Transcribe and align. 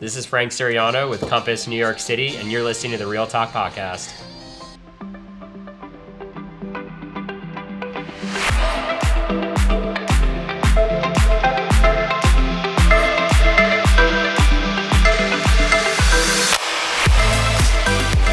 This 0.00 0.16
is 0.16 0.26
Frank 0.26 0.52
Suriano 0.52 1.10
with 1.10 1.20
Compass 1.28 1.66
New 1.66 1.76
York 1.76 1.98
City, 1.98 2.36
and 2.36 2.50
you're 2.52 2.62
listening 2.62 2.92
to 2.92 2.98
the 2.98 3.06
Real 3.06 3.26
Talk 3.26 3.50
Podcast. 3.50 4.12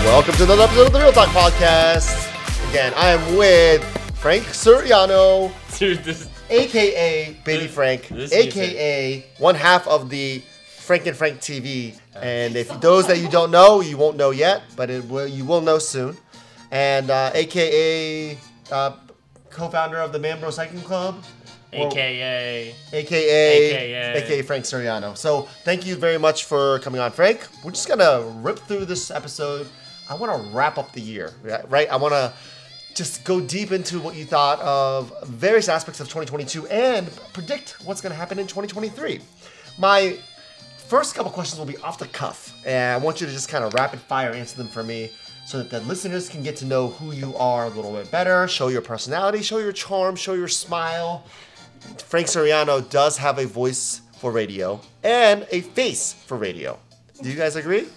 Welcome 0.06 0.36
to 0.36 0.44
another 0.44 0.64
episode 0.64 0.88
of 0.88 0.94
the 0.94 1.00
Real 1.00 1.12
Talk 1.12 1.28
Podcast. 1.30 2.32
Again, 2.70 2.94
I 2.96 3.10
am 3.10 3.36
with 3.38 3.84
Frank 4.18 4.44
Suriano, 4.46 5.52
Dude, 5.78 6.04
this 6.04 6.30
aka 6.50 7.36
Baby 7.44 7.64
This- 7.66 7.74
Frank, 7.74 8.08
this 8.08 8.32
aka 8.32 9.26
one 9.40 9.56
half 9.56 9.88
of 9.88 10.10
the 10.10 10.42
Frank 10.86 11.08
and 11.08 11.18
Frank 11.18 11.40
TV. 11.40 12.00
And 12.16 12.56
if 12.56 12.70
those 12.80 13.08
that 13.08 13.18
you 13.18 13.28
don't 13.30 13.50
know, 13.50 13.82
you 13.82 13.98
won't 13.98 14.18
know 14.18 14.30
yet, 14.30 14.62
but 14.76 14.90
it 14.90 15.04
will, 15.10 15.28
you 15.28 15.44
will 15.44 15.62
know 15.62 15.80
soon. 15.80 16.16
And 16.72 17.10
uh, 17.10 17.32
aka 17.34 18.38
uh, 18.72 18.92
co-founder 19.50 19.98
of 19.98 20.12
the 20.14 20.20
Manbro 20.20 20.52
Cycling 20.52 20.84
Club, 20.84 21.24
or- 21.74 21.88
AKA. 21.88 22.76
aka 22.94 23.72
AKA. 23.74 24.24
aka 24.24 24.42
Frank 24.44 24.66
Suriano. 24.66 25.18
So 25.18 25.44
thank 25.64 25.86
you 25.86 25.96
very 25.96 26.20
much 26.20 26.46
for 26.46 26.80
coming 26.80 27.02
on, 27.02 27.12
Frank. 27.12 27.48
We're 27.64 27.72
just 27.72 27.88
gonna 27.88 28.22
rip 28.42 28.60
through 28.60 28.86
this 28.86 29.10
episode. 29.10 29.68
I 30.08 30.14
want 30.14 30.32
to 30.40 30.50
wrap 30.56 30.78
up 30.78 30.92
the 30.92 31.02
year, 31.02 31.34
right? 31.68 31.90
I 31.90 31.96
want 31.96 32.14
to 32.14 32.32
just 32.94 33.24
go 33.26 33.42
deep 33.42 33.72
into 33.72 34.00
what 34.00 34.16
you 34.16 34.24
thought 34.24 34.60
of 34.60 35.12
various 35.28 35.68
aspects 35.68 36.00
of 36.00 36.08
2022 36.08 36.68
and 36.68 37.10
predict 37.34 37.78
what's 37.84 38.02
gonna 38.02 38.16
happen 38.16 38.38
in 38.38 38.46
2023. 38.46 39.20
My 39.78 40.18
first 40.88 41.16
couple 41.16 41.32
questions 41.32 41.60
will 41.60 41.66
be 41.66 41.78
off 41.78 41.98
the 41.98 42.08
cuff, 42.08 42.54
and 42.66 42.94
I 42.94 43.04
want 43.04 43.22
you 43.22 43.28
to 43.28 43.34
just 43.34 43.50
kind 43.50 43.64
of 43.64 43.74
rapid 43.74 44.00
fire 44.00 44.32
answer 44.32 44.58
them 44.58 44.68
for 44.68 44.84
me. 44.84 45.12
So 45.48 45.60
that 45.60 45.70
the 45.70 45.80
listeners 45.82 46.28
can 46.28 46.42
get 46.42 46.56
to 46.58 46.66
know 46.66 46.88
who 46.88 47.12
you 47.12 47.36
are 47.36 47.66
a 47.66 47.70
little 47.70 47.94
bit 47.94 48.10
better, 48.10 48.48
show 48.48 48.70
your 48.70 48.82
personality, 48.82 49.44
show 49.44 49.60
your 49.60 49.74
charm, 49.74 50.16
show 50.16 50.34
your 50.34 50.48
smile, 50.48 51.24
Frank 51.98 52.28
Soriano 52.28 52.88
does 52.90 53.18
have 53.18 53.40
a 53.40 53.46
voice 53.46 54.02
for 54.18 54.32
radio 54.32 54.80
and 55.04 55.46
a 55.52 55.62
face 55.62 56.14
for 56.14 56.38
radio. 56.38 56.80
Do 57.22 57.30
you 57.30 57.36
guys 57.36 57.56
agree? 57.56 57.88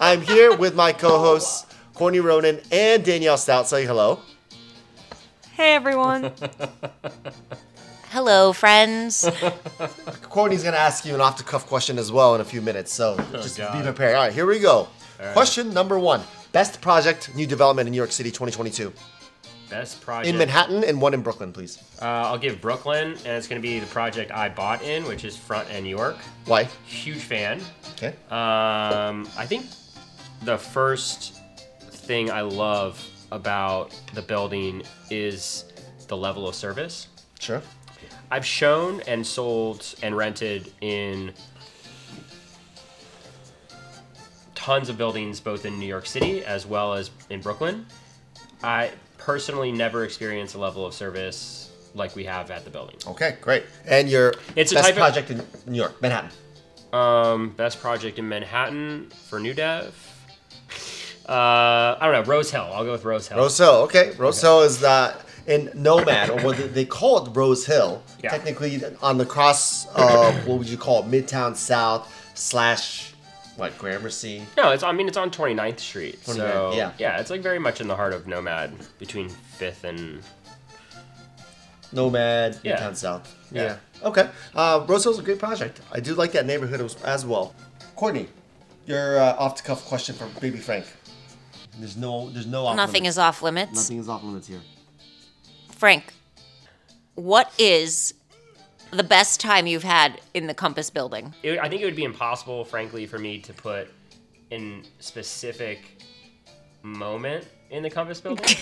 I'm 0.00 0.20
here 0.20 0.56
with 0.56 0.74
my 0.74 0.92
co-hosts 0.92 1.66
Courtney 1.94 2.20
Ronan 2.20 2.60
and 2.70 3.04
Danielle 3.04 3.36
Stout. 3.38 3.68
Say 3.68 3.84
hello. 3.84 4.20
Hey 5.52 5.74
everyone. 5.74 6.32
Hello, 8.10 8.52
friends. 8.54 9.28
Courtney's 10.22 10.62
gonna 10.64 10.76
ask 10.78 11.04
you 11.04 11.14
an 11.14 11.20
off-the-cuff 11.20 11.66
question 11.66 11.98
as 11.98 12.10
well 12.10 12.34
in 12.34 12.40
a 12.40 12.44
few 12.44 12.62
minutes, 12.62 12.92
so 12.92 13.16
just 13.32 13.58
be 13.58 13.82
prepared. 13.82 14.14
All 14.14 14.22
right, 14.24 14.32
here 14.32 14.46
we 14.46 14.58
go. 14.58 14.88
Question 15.32 15.74
number 15.74 15.98
one: 15.98 16.22
Best 16.52 16.80
project, 16.80 17.34
new 17.34 17.46
development 17.46 17.86
in 17.86 17.92
New 17.92 17.98
York 17.98 18.12
City, 18.12 18.30
2022. 18.30 18.92
Best 19.68 20.00
project. 20.00 20.28
In 20.28 20.38
Manhattan 20.38 20.84
and 20.84 21.02
one 21.02 21.12
in 21.12 21.20
Brooklyn, 21.20 21.52
please. 21.52 21.82
Uh, 22.00 22.06
I'll 22.06 22.38
give 22.38 22.60
Brooklyn, 22.62 23.08
and 23.08 23.26
it's 23.26 23.46
going 23.46 23.60
to 23.60 23.66
be 23.68 23.78
the 23.78 23.86
project 23.86 24.30
I 24.32 24.48
bought 24.48 24.82
in, 24.82 25.04
which 25.04 25.24
is 25.24 25.36
Front 25.36 25.68
and 25.70 25.86
York. 25.86 26.16
Why? 26.46 26.64
Huge 26.86 27.18
fan. 27.18 27.60
Okay. 27.92 28.14
Um, 28.30 29.28
I 29.36 29.44
think 29.46 29.66
the 30.42 30.56
first 30.56 31.42
thing 31.90 32.30
I 32.30 32.40
love 32.40 33.04
about 33.30 33.94
the 34.14 34.22
building 34.22 34.82
is 35.10 35.66
the 36.06 36.16
level 36.16 36.48
of 36.48 36.54
service. 36.54 37.08
Sure. 37.38 37.60
I've 38.30 38.44
shown 38.44 39.00
and 39.02 39.26
sold 39.26 39.94
and 40.02 40.16
rented 40.16 40.72
in 40.80 41.32
tons 44.54 44.88
of 44.88 44.98
buildings 44.98 45.40
both 45.40 45.64
in 45.64 45.78
New 45.78 45.86
York 45.86 46.06
City 46.06 46.44
as 46.44 46.66
well 46.66 46.94
as 46.94 47.10
in 47.30 47.40
Brooklyn. 47.40 47.86
I 48.62 48.90
personally 49.16 49.72
never 49.72 50.04
experienced 50.04 50.54
a 50.54 50.58
level 50.58 50.84
of 50.84 50.92
service 50.94 51.70
like 51.94 52.14
we 52.14 52.24
have 52.24 52.50
at 52.50 52.64
the 52.64 52.70
building. 52.70 52.96
Okay, 53.06 53.36
great. 53.40 53.64
And 53.86 54.08
your 54.08 54.34
It's 54.56 54.72
a 54.72 54.76
best 54.76 54.86
type 54.88 54.94
of- 54.94 54.98
project 54.98 55.30
in 55.30 55.46
New 55.72 55.78
York, 55.78 56.00
Manhattan. 56.02 56.30
Um, 56.92 57.50
best 57.50 57.80
project 57.80 58.18
in 58.18 58.28
Manhattan 58.28 59.10
for 59.28 59.38
New 59.40 59.54
Dev. 59.54 59.94
Uh, 61.28 61.32
I 61.32 61.98
don't 62.00 62.12
know, 62.12 62.22
Rose 62.32 62.50
Hill. 62.50 62.68
I'll 62.72 62.84
go 62.84 62.92
with 62.92 63.04
Rose 63.04 63.28
Hill. 63.28 63.36
Rose 63.38 63.58
Hill, 63.58 63.74
okay. 63.84 64.12
Rose 64.16 64.40
Hill 64.40 64.62
is 64.62 64.82
uh, 64.82 65.14
in 65.48 65.70
Nomad, 65.74 66.30
or 66.30 66.40
what 66.42 66.56
they- 66.58 66.66
they 66.68 66.84
call 66.84 67.26
it 67.26 67.30
Rose 67.34 67.64
Hill. 67.66 68.02
Yeah. 68.22 68.30
Technically, 68.30 68.82
on 69.02 69.18
the 69.18 69.26
cross 69.26 69.86
of 69.94 70.46
what 70.46 70.58
would 70.58 70.68
you 70.68 70.76
call 70.76 71.00
it, 71.02 71.10
Midtown 71.10 71.56
South 71.56 72.06
slash 72.34 73.12
what 73.56 73.76
Gramercy. 73.78 74.44
No, 74.56 74.70
it's 74.70 74.82
I 74.84 74.92
mean 74.92 75.08
it's 75.08 75.16
on 75.16 75.30
29th 75.32 75.80
Street. 75.80 76.20
29th, 76.24 76.36
so 76.36 76.72
yeah. 76.76 76.92
yeah, 76.98 77.18
it's 77.18 77.30
like 77.30 77.40
very 77.40 77.58
much 77.58 77.80
in 77.80 77.88
the 77.88 77.96
heart 77.96 78.12
of 78.12 78.26
Nomad 78.28 78.72
between 79.00 79.30
5th 79.58 79.82
and 79.84 80.22
Nomad, 81.92 82.58
Yeah. 82.62 82.76
Midtown 82.78 82.96
South. 82.96 83.34
Yeah. 83.50 83.62
yeah. 84.02 84.06
Okay. 84.08 84.28
Uh, 84.54 84.84
Rose 84.86 85.04
Hill's 85.04 85.18
a 85.18 85.22
great 85.22 85.38
project. 85.38 85.80
I 85.90 86.00
do 86.00 86.14
like 86.14 86.32
that 86.32 86.46
neighborhood 86.46 86.80
as, 86.82 86.94
as 87.02 87.24
well. 87.26 87.54
Courtney, 87.96 88.28
your 88.86 89.18
uh, 89.18 89.34
off 89.38 89.56
the 89.56 89.62
cuff 89.62 89.84
question 89.86 90.14
for 90.14 90.26
Baby 90.40 90.58
Frank. 90.58 90.84
There's 91.78 91.96
no, 91.96 92.28
there's 92.30 92.46
no 92.46 92.66
off 92.66 92.76
Nothing 92.76 93.02
limits. 93.04 93.14
is 93.14 93.18
off 93.18 93.42
limits. 93.42 93.74
Nothing 93.74 93.98
is 93.98 94.08
off 94.08 94.22
limits 94.22 94.46
here. 94.48 94.60
Frank, 95.78 96.12
what 97.14 97.52
is 97.56 98.12
the 98.90 99.04
best 99.04 99.38
time 99.38 99.68
you've 99.68 99.84
had 99.84 100.20
in 100.34 100.48
the 100.48 100.54
Compass 100.54 100.90
building? 100.90 101.32
it, 101.44 101.60
I 101.60 101.68
think 101.68 101.82
it 101.82 101.84
would 101.84 101.94
be 101.94 102.02
impossible, 102.02 102.64
frankly, 102.64 103.06
for 103.06 103.16
me 103.16 103.38
to 103.38 103.52
put 103.52 103.88
in 104.50 104.82
specific 104.98 106.02
moment 106.82 107.46
in 107.70 107.84
the 107.84 107.90
Compass 107.90 108.20
building. 108.20 108.44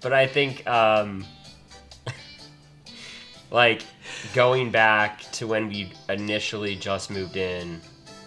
but 0.00 0.14
I 0.14 0.26
think, 0.26 0.66
um, 0.66 1.26
like, 3.50 3.82
going 4.32 4.70
back 4.70 5.20
to 5.32 5.46
when 5.46 5.68
we 5.68 5.92
initially 6.08 6.76
just 6.76 7.10
moved 7.10 7.36
in 7.36 7.78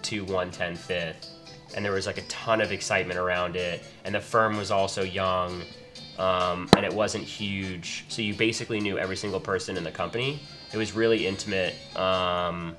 to 0.03 0.23
110 0.25 0.75
Fifth, 0.75 1.27
and 1.75 1.83
there 1.83 1.93
was 1.93 2.05
like 2.05 2.19
a 2.19 2.27
ton 2.27 2.61
of 2.61 2.71
excitement 2.71 3.17
around 3.17 3.55
it, 3.55 3.83
and 4.05 4.13
the 4.13 4.21
firm 4.21 4.57
was 4.57 4.69
also 4.69 5.01
young, 5.01 5.63
um, 6.19 6.69
and 6.75 6.85
it 6.85 6.93
wasn't 6.93 7.23
huge. 7.23 8.05
So 8.09 8.21
you 8.21 8.33
basically 8.33 8.79
knew 8.79 8.97
every 8.97 9.17
single 9.17 9.39
person 9.39 9.77
in 9.77 9.83
the 9.83 9.91
company. 9.91 10.39
It 10.73 10.77
was 10.77 10.93
really 10.93 11.27
intimate. 11.27 11.75
Um, 11.95 12.75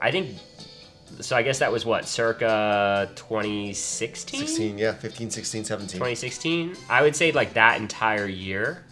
I 0.00 0.10
think. 0.10 0.36
So 1.20 1.36
I 1.36 1.42
guess 1.42 1.60
that 1.60 1.70
was 1.70 1.86
what, 1.86 2.04
circa 2.04 3.08
2016? 3.14 4.40
16, 4.40 4.76
yeah, 4.76 4.92
15, 4.92 5.30
16, 5.30 5.64
17. 5.64 5.88
2016. 5.88 6.76
I 6.90 7.00
would 7.00 7.14
say 7.14 7.30
like 7.32 7.54
that 7.54 7.80
entire 7.80 8.26
year, 8.26 8.84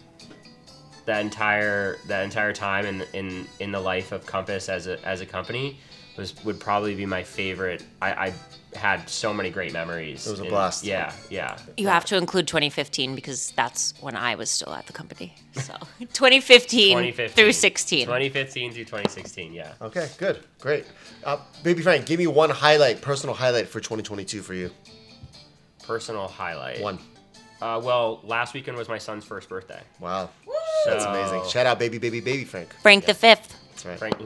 that 1.04 1.20
entire 1.20 1.98
that 2.06 2.22
entire 2.24 2.52
time 2.52 2.86
in 2.86 3.04
in 3.12 3.46
in 3.58 3.72
the 3.72 3.80
life 3.80 4.12
of 4.12 4.24
Compass 4.24 4.68
as 4.68 4.86
a 4.86 5.04
as 5.06 5.20
a 5.20 5.26
company 5.26 5.78
was 6.16 6.44
would 6.44 6.60
probably 6.60 6.94
be 6.94 7.06
my 7.06 7.22
favorite. 7.22 7.84
I, 8.00 8.12
I 8.12 8.32
had 8.76 9.08
so 9.08 9.32
many 9.32 9.50
great 9.50 9.72
memories. 9.72 10.26
It 10.26 10.30
was 10.30 10.40
a 10.40 10.44
in- 10.44 10.50
blast. 10.50 10.84
Yeah, 10.84 11.12
yeah. 11.30 11.56
You 11.76 11.88
have 11.88 12.04
to 12.06 12.16
include 12.16 12.46
2015 12.46 13.14
because 13.14 13.52
that's 13.52 13.94
when 14.00 14.16
I 14.16 14.34
was 14.34 14.50
still 14.50 14.72
at 14.72 14.86
the 14.86 14.92
company. 14.92 15.34
So 15.54 15.74
2015, 16.00 16.90
2015 16.96 17.28
through 17.34 17.52
16. 17.52 18.06
2015 18.06 18.72
through 18.72 18.84
2016. 18.84 19.52
Yeah. 19.52 19.72
Okay, 19.80 20.08
good, 20.18 20.44
great. 20.60 20.86
Uh, 21.24 21.38
Baby 21.62 21.82
Frank, 21.82 22.06
give 22.06 22.18
me 22.18 22.26
one 22.26 22.50
highlight, 22.50 23.00
personal 23.00 23.34
highlight 23.34 23.68
for 23.68 23.80
2022 23.80 24.42
for 24.42 24.54
you. 24.54 24.70
Personal 25.84 26.28
highlight. 26.28 26.80
One. 26.80 26.98
Uh, 27.60 27.80
well, 27.82 28.20
last 28.24 28.52
weekend 28.52 28.76
was 28.76 28.88
my 28.88 28.98
son's 28.98 29.24
first 29.24 29.48
birthday. 29.48 29.80
Wow, 30.00 30.28
that's 30.86 31.04
amazing. 31.04 31.48
Shout 31.48 31.66
out, 31.66 31.78
baby, 31.78 31.98
baby, 31.98 32.20
baby 32.20 32.44
Frank. 32.44 32.74
Frank 32.82 33.06
the 33.06 33.14
fifth. 33.14 33.58
That's 33.70 33.86
right. 33.86 33.98
Frank. 33.98 34.16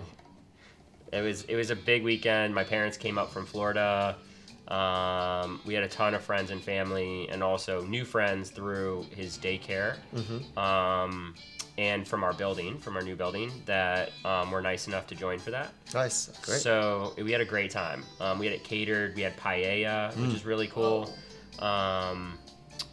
It 1.13 1.23
was 1.23 1.43
it 1.45 1.57
was 1.57 1.71
a 1.71 1.77
big 1.77 2.03
weekend. 2.03 2.55
My 2.55 2.65
parents 2.65 2.97
came 2.97 3.19
up 3.19 3.31
from 3.33 3.47
Florida. 3.47 4.17
Um, 4.69 5.61
we 5.65 5.73
had 5.73 5.83
a 5.83 5.89
ton 5.89 6.15
of 6.15 6.23
friends 6.23 6.51
and 6.51 6.63
family, 6.63 7.27
and 7.31 7.43
also 7.43 7.83
new 7.87 8.05
friends 8.05 8.51
through 8.51 9.07
his 9.17 9.39
daycare, 9.39 9.97
um, 10.59 11.35
and 11.79 12.07
from 12.07 12.23
our 12.23 12.35
building, 12.35 12.77
from 12.79 12.95
our 12.97 13.03
new 13.03 13.17
building, 13.17 13.51
that 13.65 14.11
um, 14.27 14.51
were 14.51 14.61
nice 14.61 14.87
enough 14.87 15.07
to 15.07 15.15
join 15.15 15.39
for 15.39 15.51
that. 15.53 15.73
Nice, 15.95 16.27
great. 16.43 16.61
So 16.61 17.15
we 17.17 17.33
had 17.33 17.41
a 17.41 17.47
great 17.47 17.71
time. 17.71 18.05
Um, 18.21 18.39
we 18.39 18.45
had 18.45 18.55
it 18.55 18.63
catered. 18.63 19.17
We 19.17 19.23
had 19.23 19.35
paella, 19.39 20.15
which 20.19 20.35
is 20.35 20.45
really 20.45 20.67
cool. 20.67 21.15
Um, 21.61 22.39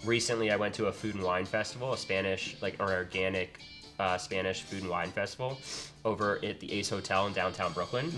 recently, 0.05 0.51
I 0.51 0.55
went 0.55 0.73
to 0.75 0.85
a 0.85 0.93
food 0.93 1.15
and 1.15 1.23
wine 1.25 1.45
festival, 1.45 1.91
a 1.91 1.97
Spanish, 1.97 2.55
like 2.61 2.77
or 2.79 2.89
organic 2.93 3.59
uh, 3.99 4.17
Spanish 4.17 4.61
food 4.61 4.81
and 4.83 4.89
wine 4.89 5.11
festival, 5.11 5.59
over 6.05 6.39
at 6.45 6.59
the 6.59 6.71
Ace 6.71 6.89
Hotel 6.89 7.27
in 7.27 7.33
downtown 7.33 7.73
Brooklyn, 7.73 8.13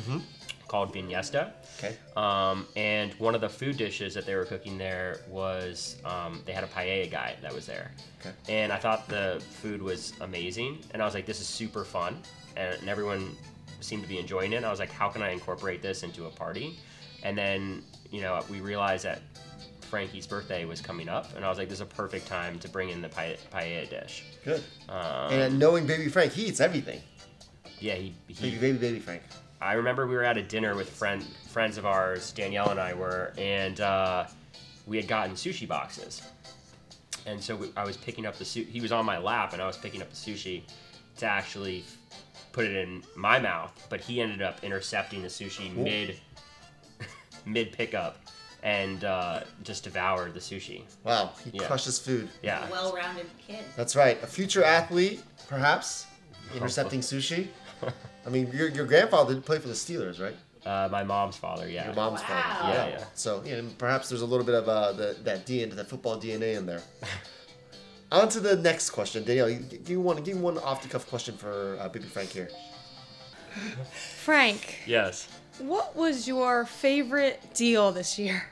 called 0.68 0.94
Viñesta. 0.94 1.54
okay. 1.78 1.96
Um, 2.18 2.68
and 2.76 3.14
one 3.14 3.34
of 3.34 3.42
the 3.42 3.50
food 3.50 3.78
dishes 3.78 4.14
that 4.14 4.26
they 4.26 4.36
were 4.36 4.46
cooking 4.46 4.78
there 4.78 5.22
was 5.30 5.96
um, 6.04 6.42
they 6.46 6.52
had 6.52 6.64
a 6.64 6.68
paella 6.68 7.10
guy 7.10 7.36
that 7.42 7.54
was 7.54 7.66
there. 7.66 7.92
Okay. 8.20 8.36
And 8.50 8.72
I 8.74 8.78
thought 8.78 9.08
the 9.08 9.42
food 9.62 9.82
was 9.82 10.14
amazing. 10.22 10.80
And 10.92 11.02
I 11.02 11.06
was 11.06 11.14
like, 11.14 11.26
this 11.26 11.40
is 11.40 11.48
super 11.48 11.86
fun. 11.86 12.22
And, 12.58 12.78
and 12.80 12.90
everyone 12.90 13.36
seemed 13.80 14.04
to 14.04 14.10
be 14.10 14.20
enjoying 14.20 14.52
it. 14.54 14.58
And 14.58 14.66
I 14.66 14.70
was 14.70 14.80
like, 14.80 14.92
how 14.92 15.08
can 15.08 15.22
I 15.22 15.32
incorporate 15.32 15.82
this 15.82 16.04
into 16.04 16.26
a 16.26 16.30
party? 16.30 16.78
And 17.24 17.38
then 17.38 17.84
you 18.12 18.22
know 18.22 18.40
we 18.50 18.60
realized 18.60 19.06
that 19.06 19.22
Frankie's 19.82 20.28
birthday 20.28 20.66
was 20.66 20.82
coming 20.82 21.08
up, 21.08 21.34
and 21.36 21.46
I 21.46 21.50
was 21.50 21.58
like, 21.58 21.70
this 21.70 21.78
is 21.78 21.82
a 21.82 21.86
perfect 21.86 22.28
time 22.28 22.60
to 22.60 22.70
bring 22.70 22.90
in 22.90 23.02
the 23.02 23.08
paella, 23.08 23.38
paella 23.54 23.90
dish. 23.90 24.24
Good. 24.44 24.62
Um, 24.90 25.32
and 25.32 25.60
knowing 25.60 25.88
Baby 25.88 26.10
Frank, 26.10 26.34
he 26.34 26.48
eats 26.48 26.60
everything. 26.60 27.02
Yeah, 27.80 27.96
he, 27.96 28.14
he 28.28 28.34
Baby, 28.52 28.58
baby, 28.58 28.78
baby 28.78 29.00
Frank. 29.00 29.22
I 29.62 29.74
remember 29.74 30.06
we 30.06 30.16
were 30.16 30.24
at 30.24 30.38
a 30.38 30.44
dinner 30.44 30.76
with 30.76 30.90
friend 30.90 31.24
friends 31.50 31.78
of 31.78 31.86
ours, 31.86 32.32
Danielle 32.32 32.70
and 32.70 32.80
I 32.80 32.94
were, 32.94 33.34
and 33.38 33.80
uh, 33.82 34.26
we 34.86 34.98
had 34.98 35.08
gotten 35.08 35.34
sushi 35.36 35.68
boxes. 35.68 36.22
And 37.26 37.42
so 37.44 37.56
we, 37.56 37.70
I 37.76 37.84
was 37.84 37.98
picking 37.98 38.26
up 38.26 38.38
the 38.38 38.44
sushi. 38.44 38.68
He 38.70 38.82
was 38.82 38.92
on 38.92 39.06
my 39.06 39.18
lap, 39.18 39.54
and 39.54 39.62
I 39.62 39.68
was 39.68 39.78
picking 39.78 40.02
up 40.02 40.10
the 40.10 40.16
sushi 40.16 40.62
to 41.18 41.26
actually 41.26 41.84
put 42.52 42.66
it 42.66 42.76
in 42.76 43.04
my 43.16 43.40
mouth. 43.40 43.72
But 43.90 44.02
he 44.02 44.22
ended 44.22 44.42
up 44.42 44.64
intercepting 44.64 45.22
the 45.24 45.28
sushi 45.28 45.76
mid 45.76 46.20
mid 47.46 47.72
pickup 47.72 48.18
and 48.64 49.04
uh, 49.04 49.42
just 49.64 49.84
devoured 49.84 50.34
the 50.34 50.40
sushi. 50.40 50.84
Wow, 51.04 51.32
he 51.44 51.58
Yeah. 51.58 51.68
crushes 51.68 52.00
food. 52.00 52.30
Yeah. 52.44 52.70
Well-rounded 52.70 53.28
kid. 53.46 53.64
That's 53.76 53.96
right. 53.96 54.22
A 54.24 54.28
future 54.28 54.64
athlete, 54.64 55.22
perhaps, 55.48 56.06
intercepting 56.56 57.00
sushi. 57.02 57.48
I 58.26 58.30
mean, 58.30 58.52
your, 58.54 58.70
your 58.70 58.86
grandfather 58.86 59.34
did 59.34 59.46
play 59.46 59.60
for 59.60 59.68
the 59.68 59.74
Steelers, 59.74 60.20
right? 60.22 60.36
Uh, 60.66 60.90
my 60.92 61.04
mom's 61.04 61.38
father, 61.38 61.70
yeah. 61.70 61.86
Your 61.86 61.96
mom's 61.96 62.20
Wow. 62.22 62.28
father. 62.28 62.74
Yeah, 62.74 62.88
yeah. 62.90 63.04
So, 63.16 63.42
yeah, 63.46 63.62
perhaps 63.78 64.10
there's 64.10 64.22
a 64.22 64.26
little 64.26 64.46
bit 64.46 64.56
of 64.56 64.68
uh, 64.68 64.92
the, 64.92 65.16
that 65.24 65.46
DNA, 65.46 65.72
that 65.76 65.88
football 65.88 66.20
DNA 66.20 66.58
in 66.58 66.66
there. 66.66 66.82
On 68.12 68.28
to 68.30 68.40
the 68.40 68.56
next 68.58 68.90
question. 68.92 69.24
Danielle, 69.24 69.50
you- 69.50 69.60
give 69.60 69.90
me 69.90 69.98
one, 69.98 70.18
give 70.24 70.36
me 70.36 70.42
one 70.42 70.58
off 70.60 70.82
the 70.82 70.90
cuff 70.90 71.08
question 71.10 71.36
for 71.38 71.78
uh, 71.80 71.88
Baby 71.90 72.06
Frank 72.06 72.30
here. 72.30 72.50
Frank, 73.92 74.80
Yes. 74.86 75.28
what 75.60 75.96
was 75.96 76.28
your 76.28 76.66
favorite 76.66 77.42
deal 77.54 77.92
this 77.92 78.18
year? 78.20 78.44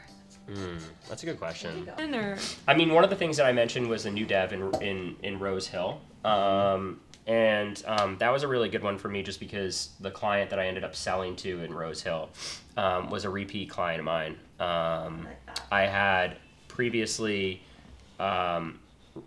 That's 1.10 1.24
a 1.24 1.26
good 1.26 1.40
question. 1.40 1.90
Or 2.14 2.38
I 2.68 2.76
mean, 2.76 2.94
one 2.94 3.04
of 3.04 3.10
the 3.10 3.16
things 3.16 3.38
that 3.38 3.46
I 3.46 3.52
mentioned 3.52 3.88
was 3.88 4.04
the 4.04 4.12
new 4.12 4.26
dev 4.26 4.54
in 4.54 4.74
in, 4.82 5.16
in 5.24 5.40
Rose 5.40 5.68
Hill, 5.68 6.00
um, 6.24 7.00
and 7.28 7.82
um, 7.88 8.18
that 8.20 8.32
was 8.32 8.44
a 8.44 8.48
really 8.48 8.70
good 8.70 8.84
one 8.84 8.98
for 8.98 9.10
me, 9.10 9.24
just 9.24 9.40
because 9.40 9.90
the 10.00 10.12
client 10.12 10.50
that 10.52 10.60
I 10.60 10.68
ended 10.68 10.84
up 10.84 10.96
selling 10.96 11.36
to 11.38 11.64
in 11.64 11.74
Rose 11.74 12.02
Hill 12.02 12.30
um, 12.78 13.10
was 13.10 13.26
a 13.26 13.30
repeat 13.30 13.70
client 13.70 14.00
of 14.00 14.06
mine. 14.06 14.38
Um, 14.60 15.28
I 15.72 15.82
had 15.82 16.38
previously 16.68 17.64
um, 18.20 18.80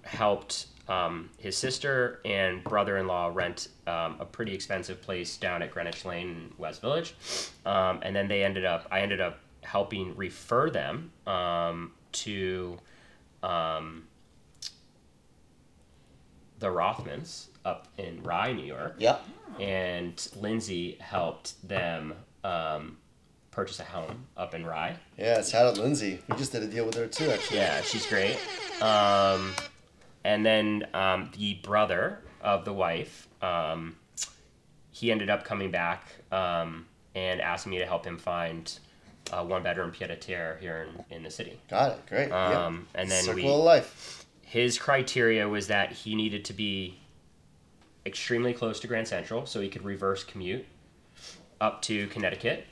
helped 0.02 0.66
um, 0.86 1.28
his 1.38 1.56
sister 1.56 2.20
and 2.24 2.62
brother-in-law 2.64 3.32
rent 3.34 3.68
um, 3.86 4.16
a 4.20 4.24
pretty 4.24 4.54
expensive 4.54 5.02
place 5.02 5.36
down 5.36 5.62
at 5.62 5.70
Greenwich 5.70 6.04
Lane 6.04 6.28
in 6.28 6.52
West 6.56 6.80
Village, 6.80 7.14
um, 7.66 7.98
and 8.02 8.14
then 8.14 8.28
they 8.28 8.44
ended 8.44 8.64
up. 8.64 8.86
I 8.90 9.00
ended 9.00 9.20
up 9.20 9.40
helping 9.62 10.16
refer 10.16 10.70
them 10.70 11.10
um, 11.26 11.92
to 12.12 12.78
um, 13.42 14.06
the 16.58 16.68
Rothmans 16.68 17.48
up 17.68 17.86
in 17.98 18.22
Rye, 18.22 18.52
New 18.52 18.64
York, 18.64 18.96
Yep. 18.98 19.22
and 19.60 20.28
Lindsay 20.36 20.96
helped 21.00 21.66
them 21.68 22.14
um, 22.44 22.96
purchase 23.50 23.78
a 23.80 23.84
home 23.84 24.26
up 24.36 24.54
in 24.54 24.64
Rye. 24.64 24.96
Yeah, 25.18 25.42
shout 25.42 25.66
out 25.66 25.78
Lindsay. 25.78 26.20
We 26.28 26.36
just 26.36 26.52
did 26.52 26.62
a 26.62 26.66
deal 26.66 26.86
with 26.86 26.94
her 26.94 27.06
too, 27.06 27.30
actually. 27.30 27.58
Yeah, 27.58 27.80
she's 27.82 28.06
great. 28.06 28.36
Um, 28.82 29.52
and 30.24 30.44
then 30.44 30.86
um, 30.94 31.30
the 31.36 31.54
brother 31.62 32.20
of 32.40 32.64
the 32.64 32.72
wife, 32.72 33.28
um, 33.42 33.96
he 34.90 35.12
ended 35.12 35.28
up 35.30 35.44
coming 35.44 35.70
back 35.70 36.04
um, 36.32 36.86
and 37.14 37.40
asking 37.40 37.70
me 37.70 37.78
to 37.78 37.86
help 37.86 38.04
him 38.06 38.18
find 38.18 38.78
a 39.32 39.44
one 39.44 39.62
bedroom 39.62 39.92
pied 39.92 40.10
a 40.10 40.16
terre 40.16 40.56
here 40.60 40.88
in, 41.10 41.16
in 41.16 41.22
the 41.22 41.30
city. 41.30 41.60
Got 41.68 41.92
it. 41.92 42.06
Great. 42.06 42.30
Um, 42.32 42.86
yep. 42.94 43.02
and 43.02 43.10
then 43.10 43.24
Circle 43.24 43.42
we- 43.42 43.48
of 43.50 43.60
life. 43.60 44.24
His 44.42 44.78
criteria 44.78 45.46
was 45.46 45.66
that 45.66 45.92
he 45.92 46.14
needed 46.14 46.46
to 46.46 46.54
be 46.54 46.98
extremely 48.08 48.52
close 48.52 48.80
to 48.80 48.88
Grand 48.88 49.06
Central 49.06 49.46
so 49.46 49.60
he 49.60 49.68
could 49.68 49.84
reverse 49.84 50.24
commute 50.24 50.66
up 51.60 51.82
to 51.82 52.08
Connecticut. 52.08 52.66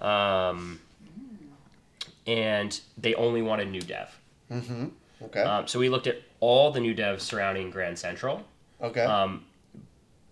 Um, 0.00 0.80
and 2.26 2.80
they 2.98 3.14
only 3.14 3.42
wanted 3.42 3.70
new 3.70 3.80
dev. 3.80 4.08
Okay. 5.24 5.42
Um, 5.42 5.68
so 5.68 5.78
we 5.78 5.88
looked 5.88 6.08
at 6.08 6.16
all 6.40 6.72
the 6.72 6.80
new 6.80 6.94
devs 6.94 7.20
surrounding 7.20 7.70
Grand 7.70 7.96
Central, 7.98 8.44
okay. 8.80 9.04
um, 9.04 9.44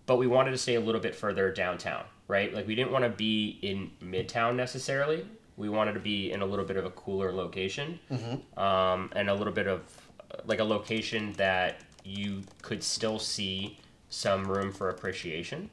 but 0.05 0.17
we 0.17 0.27
wanted 0.27 0.51
to 0.51 0.57
stay 0.57 0.75
a 0.75 0.81
little 0.81 0.99
bit 0.99 1.15
further 1.15 1.49
downtown, 1.51 2.03
right? 2.27 2.53
Like 2.53 2.67
we 2.67 2.75
didn't 2.75 2.91
want 2.91 3.05
to 3.05 3.09
be 3.09 3.57
in 3.61 3.91
Midtown 4.03 4.55
necessarily. 4.55 5.25
We 5.55 5.69
wanted 5.69 5.93
to 5.93 5.99
be 6.01 6.31
in 6.31 6.41
a 6.41 6.45
little 6.45 6.65
bit 6.65 6.75
of 6.75 6.85
a 6.85 6.89
cooler 6.89 7.31
location, 7.31 7.99
um, 8.57 9.11
and 9.15 9.29
a 9.29 9.33
little 9.33 9.53
bit 9.53 9.67
of 9.67 9.81
like 10.45 10.59
a 10.59 10.63
location 10.63 11.33
that 11.33 11.79
you 12.03 12.41
could 12.61 12.83
still 12.83 13.19
see 13.19 13.77
some 14.11 14.45
room 14.45 14.71
for 14.71 14.89
appreciation. 14.89 15.69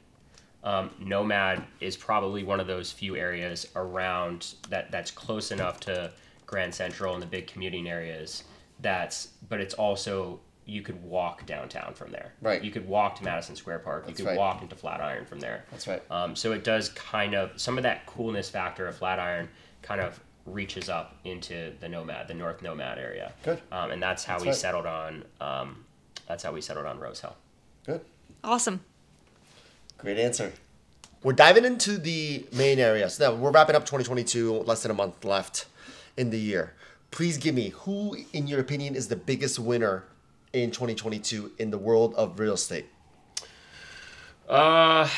Um, 0.63 0.89
Nomad 0.99 1.63
is 1.79 1.95
probably 1.95 2.43
one 2.43 2.59
of 2.59 2.67
those 2.67 2.91
few 2.91 3.15
areas 3.15 3.67
around 3.75 4.55
that 4.69 4.91
that's 4.91 5.11
close 5.11 5.51
enough 5.51 5.79
to 5.81 6.11
Grand 6.45 6.73
Central 6.73 7.13
and 7.13 7.21
the 7.21 7.27
big 7.27 7.47
commuting 7.47 7.87
areas. 7.87 8.43
That's 8.81 9.27
but 9.47 9.61
it's 9.61 9.73
also 9.75 10.39
you 10.65 10.81
could 10.81 11.01
walk 11.03 11.45
downtown 11.45 11.93
from 11.93 12.11
there. 12.11 12.33
Right. 12.41 12.63
You 12.63 12.71
could 12.71 12.87
walk 12.87 13.15
to 13.17 13.23
Madison 13.23 13.55
Square 13.55 13.79
Park. 13.79 14.05
That's 14.05 14.19
you 14.19 14.25
could 14.25 14.31
right. 14.31 14.37
walk 14.37 14.61
into 14.61 14.75
Flatiron 14.75 15.25
from 15.25 15.39
there. 15.39 15.65
That's 15.71 15.87
right. 15.87 16.01
Um, 16.11 16.35
so 16.35 16.51
it 16.51 16.63
does 16.63 16.89
kind 16.89 17.33
of 17.33 17.59
some 17.59 17.77
of 17.77 17.83
that 17.83 18.05
coolness 18.05 18.49
factor 18.49 18.87
of 18.87 18.95
Flatiron 18.95 19.49
kind 19.81 19.99
of 19.99 20.19
reaches 20.45 20.87
up 20.89 21.15
into 21.23 21.73
the 21.79 21.89
Nomad, 21.89 22.27
the 22.27 22.33
North 22.33 22.61
Nomad 22.61 22.99
area. 22.99 23.33
Good. 23.43 23.61
Um, 23.71 23.91
and 23.91 24.01
that's 24.01 24.23
how 24.23 24.33
That's 24.33 24.43
we 24.43 24.49
right. 24.49 24.57
settled 24.57 24.85
on. 24.85 25.23
Um, 25.41 25.85
that's 26.27 26.43
how 26.43 26.51
we 26.51 26.61
settled 26.61 26.85
on 26.85 26.99
Rose 26.99 27.19
Hill. 27.21 27.35
Good. 27.85 28.01
Awesome. 28.43 28.81
Great 29.97 30.17
answer. 30.17 30.53
We're 31.23 31.33
diving 31.33 31.65
into 31.65 31.97
the 31.97 32.45
main 32.53 32.79
areas. 32.79 33.19
Now, 33.19 33.33
we're 33.33 33.51
wrapping 33.51 33.75
up 33.75 33.83
2022, 33.83 34.61
less 34.61 34.83
than 34.83 34.91
a 34.91 34.93
month 34.93 35.25
left 35.25 35.65
in 36.15 36.29
the 36.29 36.39
year. 36.39 36.73
Please 37.11 37.37
give 37.37 37.55
me 37.55 37.69
who, 37.69 38.15
in 38.31 38.47
your 38.47 38.59
opinion, 38.59 38.95
is 38.95 39.09
the 39.09 39.15
biggest 39.15 39.59
winner 39.59 40.05
in 40.53 40.71
2022 40.71 41.51
in 41.59 41.71
the 41.71 41.77
world 41.77 42.13
of 42.15 42.39
real 42.39 42.53
estate? 42.53 42.85
Uh, 44.47 45.09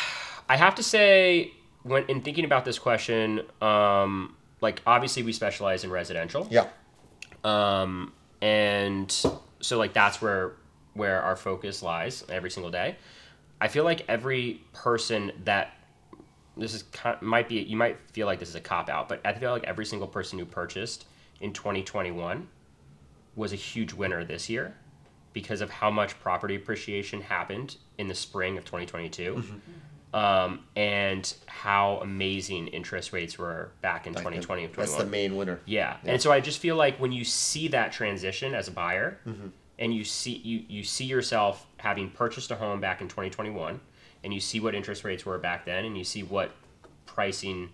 I 0.50 0.57
have 0.57 0.75
to 0.75 0.83
say, 0.83 1.53
when 1.83 2.03
in 2.06 2.21
thinking 2.21 2.45
about 2.45 2.65
this 2.65 2.79
question, 2.79 3.41
um, 3.62 4.35
like 4.59 4.81
obviously 4.85 5.24
we 5.24 5.33
specialize 5.33 5.84
in 5.84 5.91
residential. 5.91 6.48
Yeah. 6.50 6.67
Um, 7.43 8.13
and 8.41 9.12
so 9.60 9.77
like 9.77 9.93
that's 9.93 10.22
where 10.22 10.53
where 10.93 11.21
our 11.21 11.36
focus 11.36 11.81
lies 11.81 12.24
every 12.29 12.51
single 12.51 12.71
day. 12.71 12.98
I 13.60 13.67
feel 13.67 13.83
like 13.83 14.03
every 14.07 14.62
person 14.74 15.31
that 15.45 15.74
this 16.57 16.74
is 16.74 16.83
might 17.21 17.48
be 17.48 17.62
you 17.62 17.77
might 17.77 17.98
feel 18.12 18.27
like 18.27 18.39
this 18.39 18.50
is 18.50 18.55
a 18.55 18.62
cop 18.62 18.89
out, 18.89 19.07
but 19.07 19.21
I 19.25 19.33
feel 19.33 19.51
like 19.51 19.63
every 19.63 19.86
single 19.86 20.07
person 20.07 20.38
who 20.39 20.45
purchased 20.45 21.05
in 21.39 21.53
2021 21.53 22.48
was 23.36 23.53
a 23.53 23.55
huge 23.55 23.93
winner 23.93 24.24
this 24.25 24.50
year 24.50 24.75
because 25.33 25.62
of 25.62 25.69
how 25.69 25.89
much 25.89 26.19
property 26.19 26.55
appreciation 26.55 27.21
happened 27.21 27.77
in 27.98 28.07
the 28.07 28.15
spring 28.15 28.57
of 28.57 28.65
2022. 28.65 29.43
Um, 30.13 30.65
and 30.75 31.33
how 31.45 32.00
amazing 32.01 32.67
interest 32.67 33.13
rates 33.13 33.38
were 33.38 33.71
back 33.81 34.07
in 34.07 34.13
2020 34.13 34.65
and 34.65 34.74
21. 34.74 34.98
That's 34.98 35.01
the 35.01 35.10
main 35.10 35.38
winner. 35.38 35.62
Yeah. 35.65 35.95
And 36.03 36.21
so 36.21 36.33
I 36.33 36.41
just 36.41 36.60
feel 36.60 36.75
like 36.75 36.98
when 37.00 37.13
you 37.13 37.24
see 37.24 37.69
that 37.69 37.93
transition 37.93 38.53
as 38.53 38.67
a 38.67 38.71
buyer 38.71 39.19
and 39.80 39.94
you 39.94 40.04
see 40.04 40.38
you, 40.38 40.63
you 40.68 40.84
see 40.84 41.06
yourself 41.06 41.66
having 41.78 42.10
purchased 42.10 42.51
a 42.51 42.56
home 42.56 42.80
back 42.80 43.01
in 43.01 43.08
2021 43.08 43.80
and 44.24 44.34
you 44.34 44.40
see 44.40 44.60
what 44.60 44.75
interest 44.75 45.04
rates 45.04 45.25
were 45.25 45.38
back 45.38 45.66
then 45.66 45.86
and 45.86 45.98
you 45.98 46.04
see 46.04 46.24
what 46.24 46.51
pricing 47.06 47.70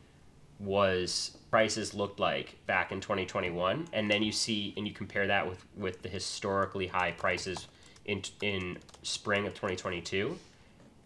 was 0.60 1.38
prices 1.52 1.94
looked 1.94 2.20
like 2.20 2.56
back 2.66 2.92
in 2.92 3.00
2021 3.00 3.88
and 3.94 4.10
then 4.10 4.24
you 4.24 4.32
see 4.32 4.74
and 4.76 4.88
you 4.88 4.94
compare 4.94 5.28
that 5.28 5.48
with 5.48 5.64
with 5.76 6.02
the 6.02 6.10
historically 6.10 6.88
high 6.88 7.12
prices 7.12 7.68
in 8.06 8.22
in 8.42 8.78
spring 9.04 9.46
of 9.46 9.54
2022 9.54 10.38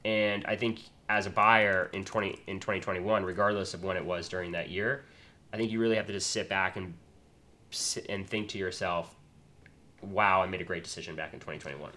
and 0.05 0.45
I 0.45 0.55
think 0.55 0.79
as 1.09 1.25
a 1.25 1.29
buyer 1.29 1.89
in 1.91 2.05
20 2.05 2.39
in 2.47 2.59
2021 2.59 3.25
regardless 3.25 3.73
of 3.73 3.83
when 3.83 3.97
it 3.97 4.05
was 4.05 4.29
during 4.29 4.53
that 4.53 4.69
year 4.69 5.03
I 5.51 5.57
think 5.57 5.71
you 5.71 5.79
really 5.79 5.97
have 5.97 6.07
to 6.07 6.13
just 6.13 6.31
sit 6.31 6.47
back 6.47 6.77
and 6.77 6.93
sit 7.71 8.05
and 8.07 8.27
think 8.27 8.49
to 8.49 8.57
yourself 8.57 9.13
wow 10.01 10.41
I 10.41 10.47
made 10.47 10.61
a 10.61 10.65
great 10.65 10.83
decision 10.83 11.15
back 11.15 11.33
in 11.33 11.39
2021 11.39 11.91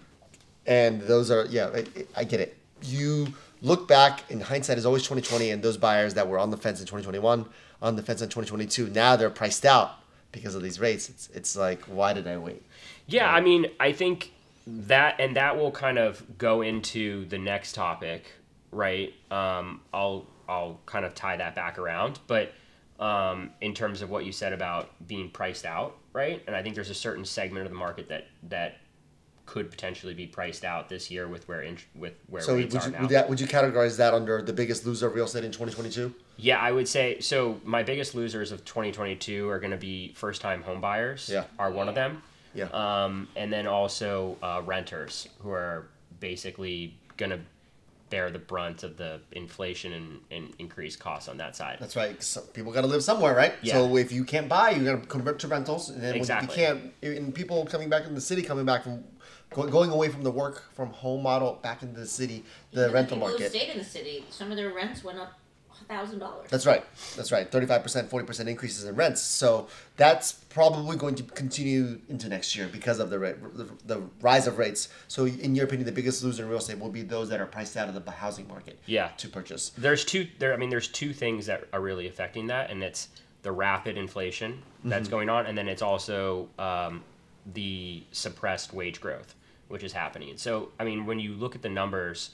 And 0.66 1.00
those 1.02 1.30
are, 1.30 1.46
yeah, 1.46 1.70
I, 1.74 1.84
I 2.16 2.24
get 2.24 2.40
it. 2.40 2.56
You 2.82 3.28
look 3.60 3.88
back, 3.88 4.30
and 4.30 4.42
hindsight 4.42 4.78
is 4.78 4.86
always 4.86 5.02
2020, 5.02 5.50
and 5.50 5.62
those 5.62 5.76
buyers 5.76 6.14
that 6.14 6.28
were 6.28 6.38
on 6.38 6.50
the 6.50 6.56
fence 6.56 6.80
in 6.80 6.86
2021, 6.86 7.46
on 7.82 7.96
the 7.96 8.02
fence 8.02 8.22
in 8.22 8.28
2022, 8.28 8.88
now 8.90 9.16
they're 9.16 9.30
priced 9.30 9.64
out 9.64 9.92
because 10.32 10.54
of 10.54 10.62
these 10.62 10.80
rates. 10.80 11.08
It's, 11.08 11.28
it's 11.34 11.56
like, 11.56 11.82
why 11.82 12.12
did 12.12 12.26
I 12.26 12.38
wait? 12.38 12.62
Yeah, 13.06 13.30
I 13.30 13.40
mean, 13.40 13.66
I 13.78 13.92
think 13.92 14.32
that, 14.66 15.16
and 15.18 15.36
that 15.36 15.56
will 15.56 15.70
kind 15.70 15.98
of 15.98 16.38
go 16.38 16.62
into 16.62 17.26
the 17.26 17.38
next 17.38 17.74
topic, 17.74 18.32
right? 18.70 19.12
Um, 19.30 19.80
I'll 19.92 20.26
I'll 20.48 20.80
kind 20.84 21.04
of 21.04 21.14
tie 21.14 21.36
that 21.36 21.54
back 21.54 21.78
around. 21.78 22.18
But 22.26 22.52
um, 23.00 23.50
in 23.60 23.74
terms 23.74 24.02
of 24.02 24.10
what 24.10 24.24
you 24.24 24.32
said 24.32 24.52
about 24.52 24.90
being 25.06 25.30
priced 25.30 25.64
out, 25.64 25.96
right? 26.14 26.42
And 26.46 26.56
I 26.56 26.62
think 26.62 26.74
there's 26.74 26.88
a 26.88 26.94
certain 26.94 27.26
segment 27.26 27.66
of 27.66 27.72
the 27.72 27.78
market 27.78 28.08
that 28.08 28.28
that 28.44 28.78
could 29.46 29.70
potentially 29.70 30.14
be 30.14 30.26
priced 30.26 30.64
out 30.64 30.88
this 30.88 31.10
year 31.10 31.28
with 31.28 31.46
where 31.46 31.62
with 31.94 32.14
where 32.30 32.40
So 32.40 32.54
would 32.54 32.62
rates 32.72 32.74
you, 32.74 32.80
are 32.80 32.88
now. 32.88 33.00
would, 33.02 33.10
that, 33.10 33.28
would 33.28 33.38
you 33.38 33.46
categorize 33.46 33.98
that 33.98 34.14
under 34.14 34.40
the 34.40 34.54
biggest 34.54 34.86
loser 34.86 35.08
of 35.08 35.14
real 35.14 35.26
estate 35.26 35.44
in 35.44 35.52
2022? 35.52 36.14
Yeah, 36.38 36.58
I 36.58 36.72
would 36.72 36.88
say 36.88 37.20
so. 37.20 37.60
My 37.62 37.82
biggest 37.82 38.14
losers 38.14 38.52
of 38.52 38.64
2022 38.64 39.46
are 39.50 39.58
going 39.58 39.70
to 39.72 39.76
be 39.76 40.12
first-time 40.14 40.62
home 40.62 40.80
buyers. 40.80 41.28
Yeah. 41.30 41.44
are 41.58 41.70
one 41.70 41.90
of 41.90 41.94
them. 41.94 42.22
Yeah. 42.54 42.64
Um, 42.68 43.28
and 43.36 43.52
then 43.52 43.66
also 43.66 44.38
uh, 44.42 44.62
renters 44.64 45.28
who 45.40 45.50
are 45.50 45.88
basically 46.20 46.96
going 47.18 47.30
to 47.30 47.40
bear 48.10 48.30
the 48.30 48.38
brunt 48.38 48.82
of 48.82 48.96
the 48.96 49.20
inflation 49.32 49.92
and, 49.92 50.20
and 50.30 50.54
increased 50.58 51.00
costs 51.00 51.28
on 51.28 51.36
that 51.38 51.56
side. 51.56 51.78
That's 51.80 51.96
right. 51.96 52.22
some 52.22 52.44
people 52.48 52.72
got 52.72 52.82
to 52.82 52.86
live 52.86 53.02
somewhere, 53.02 53.34
right? 53.34 53.54
Yeah. 53.62 53.74
So 53.74 53.96
if 53.96 54.12
you 54.12 54.24
can't 54.24 54.48
buy, 54.48 54.70
you 54.70 54.84
got 54.84 55.00
to 55.02 55.08
convert 55.08 55.38
to 55.40 55.48
rentals, 55.48 55.90
and 55.90 56.02
then 56.02 56.14
Exactly. 56.14 56.48
when 56.48 56.58
you 56.58 56.90
can't, 57.02 57.16
and 57.24 57.34
people 57.34 57.64
coming 57.66 57.88
back 57.88 58.04
in 58.06 58.14
the 58.14 58.20
city, 58.20 58.42
coming 58.42 58.64
back 58.64 58.82
from 58.84 59.04
going 59.50 59.90
away 59.90 60.08
from 60.08 60.22
the 60.24 60.30
work 60.30 60.64
from 60.74 60.90
home 60.90 61.22
model 61.22 61.58
back 61.62 61.82
into 61.82 61.98
the 62.00 62.06
city, 62.06 62.44
the 62.72 62.82
Even 62.82 62.94
rental 62.94 63.16
people 63.16 63.28
Who 63.28 63.34
market. 63.34 63.50
stayed 63.50 63.70
in 63.70 63.78
the 63.78 63.84
city, 63.84 64.24
some 64.30 64.50
of 64.50 64.56
their 64.56 64.72
rents 64.72 65.04
went 65.04 65.18
up 65.18 65.38
thousand 65.88 66.18
dollars. 66.18 66.48
That's 66.50 66.66
right. 66.66 66.84
That's 67.16 67.32
right. 67.32 67.50
Thirty-five 67.50 67.82
percent, 67.82 68.10
forty 68.10 68.26
percent 68.26 68.48
increases 68.48 68.84
in 68.84 68.94
rents. 68.94 69.20
So 69.20 69.68
that's 69.96 70.32
probably 70.32 70.96
going 70.96 71.14
to 71.16 71.22
continue 71.22 72.00
into 72.08 72.28
next 72.28 72.56
year 72.56 72.68
because 72.70 72.98
of 73.00 73.10
the 73.10 73.18
rate, 73.18 73.36
the, 73.56 73.68
the 73.86 74.02
rise 74.20 74.46
of 74.46 74.58
rates. 74.58 74.88
So, 75.08 75.26
in 75.26 75.54
your 75.54 75.64
opinion, 75.64 75.86
the 75.86 75.92
biggest 75.92 76.22
loser 76.22 76.44
in 76.44 76.48
real 76.48 76.58
estate 76.58 76.78
will 76.78 76.90
be 76.90 77.02
those 77.02 77.28
that 77.30 77.40
are 77.40 77.46
priced 77.46 77.76
out 77.76 77.88
of 77.88 78.04
the 78.04 78.10
housing 78.10 78.46
market. 78.48 78.78
Yeah. 78.86 79.08
To 79.18 79.28
purchase. 79.28 79.70
There's 79.76 80.04
two 80.04 80.28
there. 80.38 80.54
I 80.54 80.56
mean, 80.56 80.70
there's 80.70 80.88
two 80.88 81.12
things 81.12 81.46
that 81.46 81.64
are 81.72 81.80
really 81.80 82.06
affecting 82.06 82.46
that, 82.48 82.70
and 82.70 82.82
it's 82.82 83.08
the 83.42 83.52
rapid 83.52 83.98
inflation 83.98 84.62
that's 84.84 85.08
going 85.08 85.28
on, 85.28 85.46
and 85.46 85.56
then 85.56 85.68
it's 85.68 85.82
also 85.82 86.48
um, 86.58 87.02
the 87.52 88.02
suppressed 88.12 88.72
wage 88.72 89.00
growth, 89.00 89.34
which 89.68 89.82
is 89.82 89.92
happening. 89.92 90.36
So, 90.36 90.70
I 90.78 90.84
mean, 90.84 91.04
when 91.04 91.20
you 91.20 91.34
look 91.34 91.54
at 91.54 91.60
the 91.60 91.68
numbers, 91.68 92.30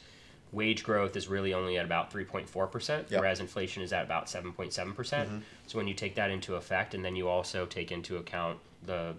wage 0.52 0.83
growth 0.83 1.16
is 1.16 1.28
really 1.28 1.54
only 1.54 1.78
at 1.78 1.85
about 1.85 2.12
3.4 2.12 2.71
percent, 2.71 3.07
Yep. 3.11 3.21
whereas 3.21 3.40
inflation 3.40 3.83
is 3.83 3.92
at 3.92 4.04
about 4.04 4.26
7.7 4.26 4.95
percent. 4.95 5.28
Mm-hmm. 5.28 5.38
So, 5.66 5.78
when 5.78 5.87
you 5.88 5.95
take 5.95 6.14
that 6.16 6.30
into 6.30 6.57
effect, 6.57 6.95
and 6.95 7.04
then 7.04 7.16
you 7.16 7.28
also 7.28 7.66
take 7.66 7.92
into 7.92 8.16
account 8.16 8.59
the 8.85 9.14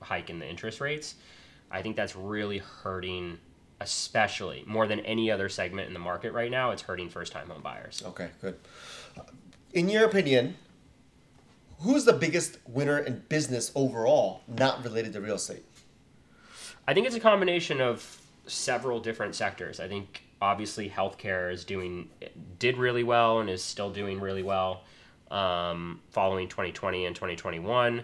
hike 0.00 0.30
in 0.30 0.38
the 0.38 0.48
interest 0.48 0.80
rates, 0.80 1.14
I 1.70 1.82
think 1.82 1.96
that's 1.96 2.14
really 2.16 2.58
hurting, 2.58 3.38
especially 3.80 4.64
more 4.66 4.86
than 4.86 5.00
any 5.00 5.30
other 5.30 5.48
segment 5.48 5.88
in 5.88 5.92
the 5.94 6.00
market 6.00 6.32
right 6.32 6.50
now. 6.50 6.70
It's 6.70 6.82
hurting 6.82 7.08
first-time 7.08 7.48
home 7.48 7.62
buyers. 7.62 8.02
Okay, 8.06 8.28
good. 8.40 8.56
In 9.72 9.88
your 9.88 10.04
opinion, 10.04 10.56
who's 11.80 12.04
the 12.04 12.12
biggest 12.12 12.58
winner 12.66 12.98
in 12.98 13.22
business 13.28 13.70
overall, 13.74 14.42
not 14.48 14.82
related 14.84 15.12
to 15.14 15.20
real 15.20 15.34
estate? 15.36 15.64
I 16.86 16.94
think 16.94 17.06
it's 17.06 17.16
a 17.16 17.20
combination 17.20 17.80
of 17.80 18.18
several 18.46 18.98
different 19.00 19.34
sectors. 19.34 19.78
I 19.78 19.88
think 19.88 20.22
obviously 20.40 20.88
healthcare 20.88 21.52
is 21.52 21.64
doing 21.64 22.08
did 22.58 22.76
really 22.78 23.02
well 23.04 23.40
and 23.40 23.50
is 23.50 23.62
still 23.62 23.90
doing 23.90 24.20
really 24.20 24.42
well 24.42 24.82
um, 25.30 26.00
following 26.10 26.48
2020 26.48 27.06
and 27.06 27.14
2021. 27.14 28.02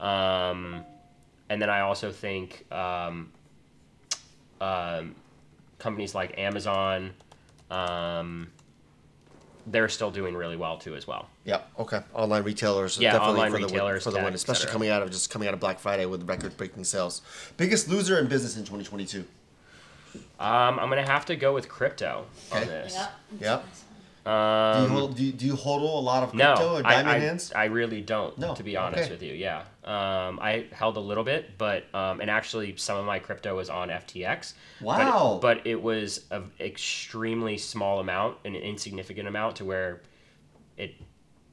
Um, 0.00 0.84
and 1.48 1.62
then 1.62 1.70
I 1.70 1.80
also 1.80 2.10
think 2.10 2.70
um, 2.72 3.32
um, 4.60 5.14
companies 5.78 6.14
like 6.14 6.38
Amazon, 6.38 7.12
um, 7.70 8.48
they're 9.68 9.88
still 9.88 10.10
doing 10.10 10.34
really 10.34 10.56
well 10.56 10.78
too 10.78 10.94
as 10.94 11.06
well. 11.06 11.28
Yeah. 11.44 11.62
Okay. 11.78 12.00
Online 12.14 12.42
retailers. 12.42 12.98
Yeah, 12.98 13.12
definitely 13.12 13.40
online 13.40 13.50
for 13.52 13.58
the 13.58 13.64
win- 13.66 13.72
retailers, 13.74 14.04
for 14.04 14.10
the 14.10 14.22
win, 14.22 14.34
especially 14.34 14.70
coming 14.70 14.90
out 14.90 15.02
of 15.02 15.10
just 15.10 15.30
coming 15.30 15.48
out 15.48 15.54
of 15.54 15.60
Black 15.60 15.78
Friday 15.78 16.06
with 16.06 16.28
record-breaking 16.28 16.84
sales. 16.84 17.22
Biggest 17.56 17.88
loser 17.88 18.18
in 18.18 18.26
business 18.26 18.56
in 18.56 18.62
2022. 18.62 19.24
Um, 20.38 20.78
I'm 20.78 20.88
gonna 20.88 21.06
have 21.06 21.26
to 21.26 21.36
go 21.36 21.52
with 21.54 21.68
crypto 21.68 22.26
Okay. 22.52 22.62
on 22.62 22.66
this. 22.68 22.98
Yep. 23.40 23.64
do, 24.24 24.30
Um, 24.30 24.82
you 24.82 24.88
hold, 24.88 25.16
do, 25.16 25.24
you, 25.24 25.32
do 25.32 25.46
you 25.46 25.54
hold 25.56 25.82
a 25.82 25.86
lot 25.86 26.24
of 26.24 26.30
crypto 26.30 26.54
No, 26.56 26.74
or 26.74 26.78
I, 26.78 26.94
diamond 26.94 27.08
I, 27.08 27.18
hands? 27.20 27.52
I 27.54 27.66
really 27.66 28.00
don't. 28.00 28.36
No, 28.38 28.54
to 28.56 28.62
be 28.64 28.76
honest 28.76 29.04
okay. 29.04 29.10
with 29.12 29.22
you, 29.22 29.32
yeah. 29.34 29.60
Um, 29.84 30.40
I 30.42 30.66
held 30.72 30.96
a 30.96 31.00
little 31.00 31.22
bit, 31.22 31.56
but 31.58 31.84
um, 31.94 32.20
and 32.20 32.28
actually 32.28 32.74
some 32.76 32.96
of 32.96 33.04
my 33.06 33.20
crypto 33.20 33.54
was 33.56 33.70
on 33.70 33.88
FTX. 33.88 34.54
but 34.80 35.00
it- 35.00 35.04
Wow. 35.04 35.38
But 35.40 35.64
it, 35.66 35.80
was 35.80 36.24
an 36.32 36.50
extremely 36.58 37.56
small 37.56 38.00
amount, 38.00 38.38
an 38.44 38.56
insignificant 38.56 39.28
amount, 39.28 39.56
to 39.56 39.64
where 39.64 40.02
it 40.76 40.94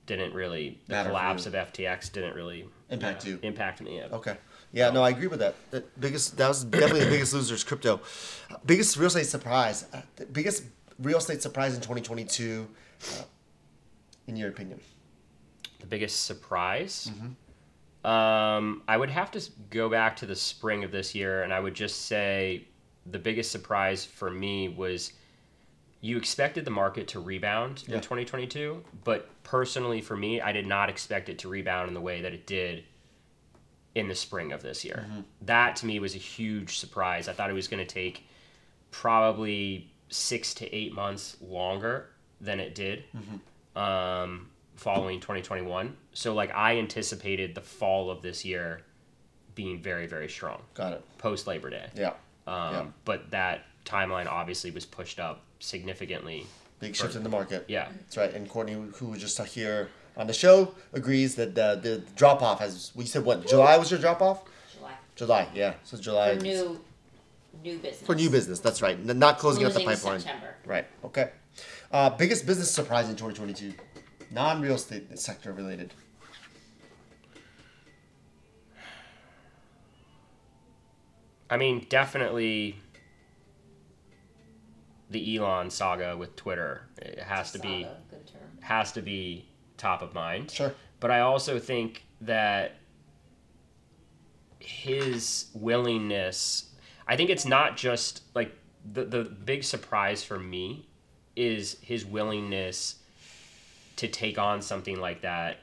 didn't 0.07 0.33
really 0.33 0.79
the 0.87 0.93
Matter 0.93 1.09
collapse 1.09 1.45
of 1.45 1.53
FTX 1.53 2.11
didn't 2.11 2.33
really 2.35 2.65
Impact 2.89 3.25
you. 3.25 3.39
impact 3.43 3.81
me. 3.81 3.97
Yeah. 3.97 4.07
Okay. 4.11 4.35
Yeah, 4.73 4.89
no, 4.89 5.03
I 5.03 5.11
agree 5.11 5.27
with 5.27 5.39
that. 5.39 5.53
The 5.71 5.83
biggest 5.99 6.35
that 6.37 6.47
was 6.47 6.63
definitely 6.63 7.01
the 7.05 7.09
biggest 7.11 7.33
loser 7.33 7.53
is 7.55 7.63
crypto. 7.63 8.01
Biggest 8.65 8.97
real 8.97 9.07
estate 9.07 9.27
surprise. 9.27 9.85
uh, 9.93 10.01
the 10.15 10.25
biggest 10.25 10.63
real 10.99 11.19
estate 11.19 11.41
surprise 11.43 11.75
in 11.75 11.81
2022 11.81 12.67
uh, 13.19 13.23
in 14.27 14.35
your 14.35 14.49
opinion. 14.49 14.79
The 15.79 15.85
biggest 15.85 16.25
surprise. 16.25 17.11
Mm-hmm. 17.13 18.09
Um, 18.09 18.81
I 18.87 18.97
would 18.97 19.11
have 19.11 19.31
to 19.31 19.41
go 19.69 19.89
back 19.89 20.15
to 20.17 20.25
the 20.25 20.35
spring 20.35 20.83
of 20.83 20.91
this 20.91 21.13
year, 21.15 21.43
and 21.43 21.53
I 21.53 21.59
would 21.59 21.73
just 21.75 22.07
say 22.07 22.67
the 23.05 23.19
biggest 23.19 23.51
surprise 23.51 24.03
for 24.03 24.29
me 24.31 24.69
was 24.69 25.13
you 26.01 26.17
expected 26.17 26.65
the 26.65 26.71
market 26.71 27.07
to 27.09 27.19
rebound 27.19 27.83
Yeah. 27.87 27.95
in 27.95 28.01
2022, 28.01 28.83
but 29.05 29.29
personally 29.43 30.01
for 30.01 30.17
me, 30.17 30.41
I 30.41 30.51
did 30.51 30.65
not 30.67 30.89
expect 30.89 31.29
it 31.29 31.37
to 31.39 31.47
rebound 31.47 31.87
in 31.89 31.93
the 31.93 32.01
way 32.01 32.21
that 32.21 32.33
it 32.33 32.45
did 32.47 32.83
in 33.95 34.07
the 34.07 34.15
spring 34.15 34.51
of 34.51 34.61
this 34.63 34.83
year. 34.83 35.05
Mm-hmm. 35.07 35.21
That 35.43 35.75
to 35.77 35.85
me 35.85 35.99
was 35.99 36.15
a 36.15 36.19
huge 36.19 36.77
surprise. 36.79 37.27
I 37.27 37.33
thought 37.33 37.49
it 37.49 37.53
was 37.53 37.67
going 37.67 37.85
to 37.85 37.91
take 37.93 38.25
probably 38.91 39.91
six 40.09 40.53
to 40.55 40.73
eight 40.75 40.93
months 40.93 41.37
longer 41.41 42.07
than 42.39 42.59
it 42.59 42.75
did 42.75 43.03
Mm-hmm. 43.15 43.79
um, 43.79 44.47
following 44.75 45.19
2021. 45.19 45.95
So, 46.13 46.33
like, 46.33 46.53
I 46.55 46.77
anticipated 46.77 47.55
the 47.55 47.61
fall 47.61 48.09
of 48.09 48.21
this 48.21 48.43
year 48.45 48.81
being 49.55 49.79
very, 49.81 50.07
very 50.07 50.27
strong 50.29 50.61
Got 50.73 50.93
it. 50.93 51.03
post 51.19 51.45
Labor 51.47 51.69
Day. 51.69 51.87
Yeah. 51.95 52.13
Um, 52.47 52.73
yeah. 52.73 52.85
But 53.05 53.31
that 53.31 53.65
timeline 53.85 54.25
obviously 54.27 54.71
was 54.71 54.85
pushed 54.85 55.19
up 55.19 55.41
significantly. 55.59 56.45
Big 56.79 56.95
shift 56.95 57.15
in 57.15 57.23
the 57.23 57.29
market. 57.29 57.65
Yeah. 57.67 57.87
That's 58.01 58.17
right. 58.17 58.33
And 58.33 58.49
Courtney, 58.49 58.73
who 58.95 59.05
was 59.07 59.21
just 59.21 59.39
here 59.45 59.89
on 60.15 60.27
the 60.27 60.33
show, 60.33 60.73
agrees 60.93 61.35
that 61.35 61.55
the, 61.55 61.79
the 61.81 62.03
drop 62.15 62.41
off 62.41 62.59
has. 62.59 62.91
We 62.95 63.05
said 63.05 63.25
what? 63.25 63.47
July 63.47 63.77
was 63.77 63.89
your 63.91 63.99
drop 63.99 64.21
off? 64.21 64.43
July. 64.75 64.91
July. 65.15 65.47
Yeah. 65.53 65.73
So 65.83 65.97
July. 65.97 66.37
For 66.37 66.43
new, 66.43 66.79
new 67.63 67.77
business. 67.79 68.01
For 68.05 68.15
new 68.15 68.29
business. 68.29 68.59
That's 68.59 68.81
right. 68.81 68.97
N- 68.97 69.17
Not 69.19 69.39
closing 69.39 69.63
out 69.63 69.73
the 69.73 69.81
Closing 69.83 69.95
pipeline. 69.95 70.19
September. 70.19 70.55
Right. 70.65 70.85
Okay. 71.03 71.31
Uh, 71.91 72.09
biggest 72.11 72.45
business 72.45 72.71
surprise 72.71 73.09
in 73.09 73.15
2022, 73.15 73.73
non 74.31 74.61
real 74.61 74.75
estate 74.75 75.17
sector 75.19 75.51
related. 75.53 75.93
I 81.49 81.57
mean, 81.57 81.85
definitely 81.89 82.79
the 85.09 85.37
Elon 85.37 85.69
saga 85.69 86.17
with 86.17 86.35
Twitter. 86.35 86.87
It 86.97 87.19
has 87.19 87.51
to 87.51 87.59
be 87.59 87.83
Saga, 87.83 87.97
good 88.09 88.27
term. 88.27 88.41
has 88.61 88.91
to 88.93 89.01
be 89.01 89.45
top 89.83 90.01
of 90.01 90.13
mind. 90.13 90.49
Sure. 90.51 90.73
But 90.99 91.11
I 91.11 91.19
also 91.19 91.59
think 91.59 92.05
that 92.21 92.75
his 94.59 95.47
willingness, 95.53 96.71
I 97.07 97.17
think 97.17 97.29
it's 97.29 97.45
not 97.45 97.75
just 97.75 98.21
like 98.33 98.55
the, 98.89 99.03
the 99.03 99.23
big 99.23 99.63
surprise 99.63 100.23
for 100.23 100.39
me 100.39 100.87
is 101.35 101.77
his 101.81 102.05
willingness 102.05 102.95
to 103.97 104.07
take 104.07 104.37
on 104.37 104.61
something 104.61 104.99
like 104.99 105.21
that 105.21 105.59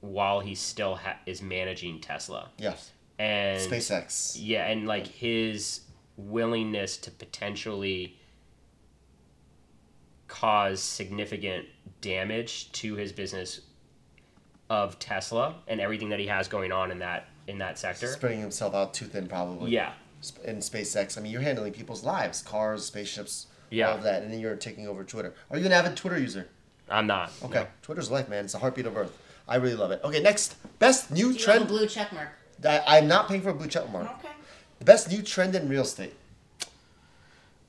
while 0.00 0.40
he 0.40 0.54
still 0.54 0.94
ha- 0.96 1.18
is 1.26 1.42
managing 1.42 2.00
Tesla. 2.00 2.50
Yes. 2.58 2.92
And 3.18 3.60
SpaceX. 3.70 4.36
yeah, 4.38 4.66
and 4.66 4.86
like 4.86 5.06
his 5.06 5.80
willingness 6.16 6.96
to 6.98 7.10
potentially 7.10 8.18
cause 10.32 10.82
significant 10.82 11.66
damage 12.00 12.72
to 12.72 12.94
his 12.94 13.12
business 13.12 13.60
of 14.70 14.98
Tesla 14.98 15.56
and 15.68 15.78
everything 15.78 16.08
that 16.08 16.18
he 16.18 16.26
has 16.26 16.48
going 16.48 16.72
on 16.72 16.90
in 16.90 16.98
that 17.00 17.28
in 17.46 17.58
that 17.58 17.78
sector. 17.78 18.06
Spreading 18.06 18.40
himself 18.40 18.74
out 18.74 18.94
too 18.94 19.04
thin, 19.04 19.26
probably. 19.26 19.70
Yeah. 19.72 19.92
In 20.44 20.56
SpaceX, 20.58 21.18
I 21.18 21.20
mean, 21.20 21.32
you're 21.32 21.42
handling 21.42 21.72
people's 21.74 22.02
lives, 22.02 22.40
cars, 22.40 22.86
spaceships, 22.86 23.48
Yeah. 23.70 23.90
all 23.90 23.96
of 23.98 24.04
that, 24.04 24.22
and 24.22 24.32
then 24.32 24.40
you're 24.40 24.56
taking 24.56 24.86
over 24.88 25.04
Twitter. 25.04 25.34
Are 25.50 25.58
you 25.58 25.66
an 25.66 25.72
avid 25.72 25.96
Twitter 25.96 26.18
user? 26.18 26.48
I'm 26.88 27.06
not. 27.06 27.30
Okay. 27.44 27.60
no. 27.60 27.66
Twitter's 27.82 28.10
life, 28.10 28.28
man. 28.28 28.44
It's 28.44 28.52
the 28.54 28.60
heartbeat 28.60 28.86
of 28.86 28.96
Earth. 28.96 29.16
I 29.46 29.56
really 29.56 29.74
love 29.74 29.90
it. 29.90 30.00
Okay, 30.04 30.20
next. 30.22 30.54
Best 30.78 31.10
new 31.10 31.16
Do 31.16 31.20
you 31.20 31.28
have 31.32 31.36
a 31.36 31.44
trend. 31.44 31.68
blue 31.68 31.86
check 31.86 32.12
mark? 32.12 32.28
I, 32.64 32.82
I'm 32.98 33.08
not 33.08 33.28
paying 33.28 33.42
for 33.42 33.50
a 33.50 33.54
blue 33.54 33.66
check 33.66 33.90
mark. 33.90 34.08
Okay. 34.20 34.28
The 34.78 34.84
best 34.86 35.10
new 35.10 35.20
trend 35.22 35.54
in 35.56 35.68
real 35.68 35.82
estate. 35.82 36.14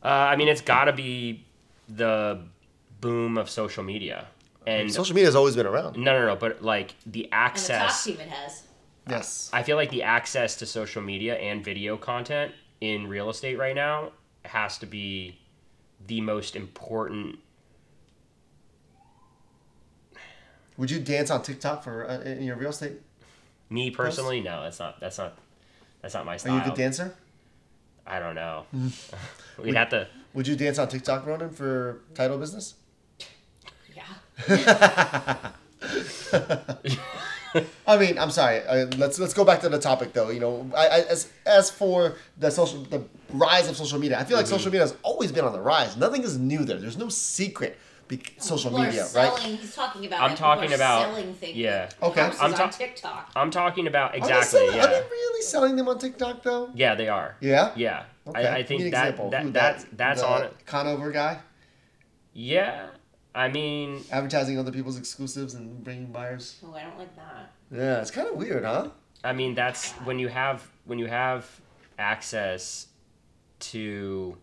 Uh, 0.03 0.07
I 0.07 0.35
mean, 0.35 0.47
it's 0.47 0.61
got 0.61 0.85
to 0.85 0.93
be 0.93 1.43
the 1.89 2.39
boom 3.03 3.37
of 3.37 3.49
social 3.49 3.83
media. 3.83 4.27
And 4.65 4.91
Social 4.91 5.13
media 5.13 5.27
has 5.27 5.35
always 5.35 5.55
been 5.57 5.65
around. 5.65 5.97
no, 5.97 6.17
no, 6.17 6.25
no, 6.27 6.35
but 6.37 6.61
like 6.63 6.95
the 7.05 7.23
And 7.25 7.25
the 7.25 7.29
top 7.31 7.33
access. 7.33 8.03
team 8.05 8.19
it 8.21 8.29
has. 8.29 8.63
Yes. 9.09 9.49
I 9.51 9.61
feel 9.63 9.75
like 9.75 9.91
the 9.91 10.03
access 10.03 10.55
to 10.57 10.65
social 10.65 11.01
media 11.01 11.35
and 11.35 11.63
video 11.63 11.97
content 11.97 12.53
in 12.79 13.07
real 13.07 13.29
estate 13.29 13.57
right 13.59 13.75
now 13.75 14.13
has 14.45 14.77
to 14.77 14.85
be 14.85 15.37
the 16.07 16.21
most 16.21 16.55
important. 16.55 17.39
Would 20.77 20.89
you 20.89 20.99
dance 20.99 21.29
on 21.29 21.43
TikTok 21.43 21.83
for 21.83 22.09
uh, 22.09 22.21
in 22.21 22.43
your 22.43 22.55
real 22.55 22.69
estate? 22.69 22.93
Me 23.69 23.91
personally, 23.91 24.39
no, 24.41 24.63
that's 24.63 24.79
not. 24.79 24.99
That's 24.99 25.17
not. 25.17 25.37
That's 26.01 26.13
not 26.13 26.25
my 26.25 26.37
style. 26.37 26.53
Are 26.53 26.55
you 26.57 26.61
a 26.63 26.65
good 26.67 26.75
dancer? 26.77 27.15
I 28.07 28.19
don't 28.19 28.35
know. 28.35 28.65
We'd 29.61 29.75
have 29.75 29.89
to. 29.89 30.07
Would 30.33 30.47
you 30.47 30.55
dance 30.55 30.79
on 30.79 30.87
TikTok, 30.87 31.25
Ronan, 31.25 31.51
for 31.51 32.01
title 32.15 32.37
business? 32.37 32.75
Yeah. 34.47 35.51
I 37.85 37.97
mean, 37.97 38.17
I'm 38.17 38.31
sorry. 38.31 38.61
Uh, 38.65 38.87
let's 38.97 39.19
let's 39.19 39.33
go 39.35 39.45
back 39.45 39.61
to 39.61 39.69
the 39.69 39.77
topic, 39.77 40.13
though. 40.13 40.29
You 40.31 40.39
know, 40.39 40.71
I, 40.75 40.87
I, 40.87 40.99
as 41.01 41.31
as 41.45 41.69
for 41.69 42.15
the 42.39 42.49
social, 42.49 42.81
the 42.83 43.03
rise 43.31 43.69
of 43.69 43.77
social 43.77 43.99
media, 43.99 44.19
I 44.19 44.23
feel 44.23 44.37
like 44.37 44.45
Mm-hmm. 44.47 44.53
social 44.55 44.71
media 44.71 44.81
has 44.81 44.95
always 45.03 45.31
been 45.31 45.45
on 45.45 45.53
the 45.53 45.61
rise. 45.61 45.95
Nothing 45.95 46.23
is 46.23 46.37
new 46.39 46.65
there. 46.65 46.77
There's 46.77 46.97
no 46.97 47.09
secret. 47.09 47.77
Be- 48.07 48.21
social 48.37 48.71
People 48.71 48.85
media, 48.85 49.03
selling, 49.05 49.31
right? 49.31 49.39
He's 49.59 49.75
talking 49.75 50.05
about. 50.07 50.21
I'm 50.21 50.31
it. 50.31 50.37
Talking 50.37 50.71
are 50.71 50.75
about- 50.75 51.01
selling 51.13 51.33
things. 51.35 51.55
yeah. 51.55 51.89
Okay. 52.01 52.21
I'm 52.41 52.53
on 52.55 52.69
TikTok. 52.71 53.31
I'm 53.35 53.51
talking 53.51 53.85
about 53.87 54.09
Are 54.09 54.13
they 54.13 54.17
exactly. 54.19 54.59
selling- 54.59 54.79
Are 54.79 54.87
they 54.87 55.01
really 55.09 55.41
selling 55.43 55.75
them 55.75 55.87
on 55.87 55.99
TikTok 55.99 56.41
though? 56.43 56.69
Yeah, 56.73 56.95
they 56.95 57.07
are. 57.07 57.37
Yeah. 57.39 57.71
Yeah. 57.75 58.03
Okay. 58.27 58.47
I, 58.47 58.55
I 58.55 58.57
Give 58.59 58.67
think 58.67 58.79
me 58.81 58.85
an 58.87 58.91
that, 58.93 59.07
example. 59.09 59.25
Who, 59.25 59.31
that 59.51 59.53
that's 59.53 59.85
that's 59.93 60.21
the 60.21 60.27
on 60.27 60.43
it. 60.43 60.53
Conover 60.65 61.11
guy 61.11 61.39
Yeah. 62.33 62.87
I 63.35 63.49
mean, 63.49 64.03
advertising 64.11 64.59
other 64.59 64.71
people's 64.71 64.97
exclusives 64.97 65.55
and 65.55 65.83
bringing 65.83 66.07
buyers. 66.11 66.57
Oh, 66.63 66.73
I 66.75 66.83
don't 66.83 66.97
like 66.99 67.15
that. 67.15 67.51
Yeah, 67.71 67.99
it's 68.01 68.11
kind 68.11 68.27
of 68.27 68.35
weird, 68.35 68.63
huh? 68.63 68.89
I 69.23 69.33
mean 69.33 69.55
that's 69.55 69.91
when 70.03 70.19
you 70.19 70.27
have 70.27 70.67
when 70.85 70.99
you 70.99 71.07
have 71.07 71.49
access 71.97 72.87
to 73.59 74.37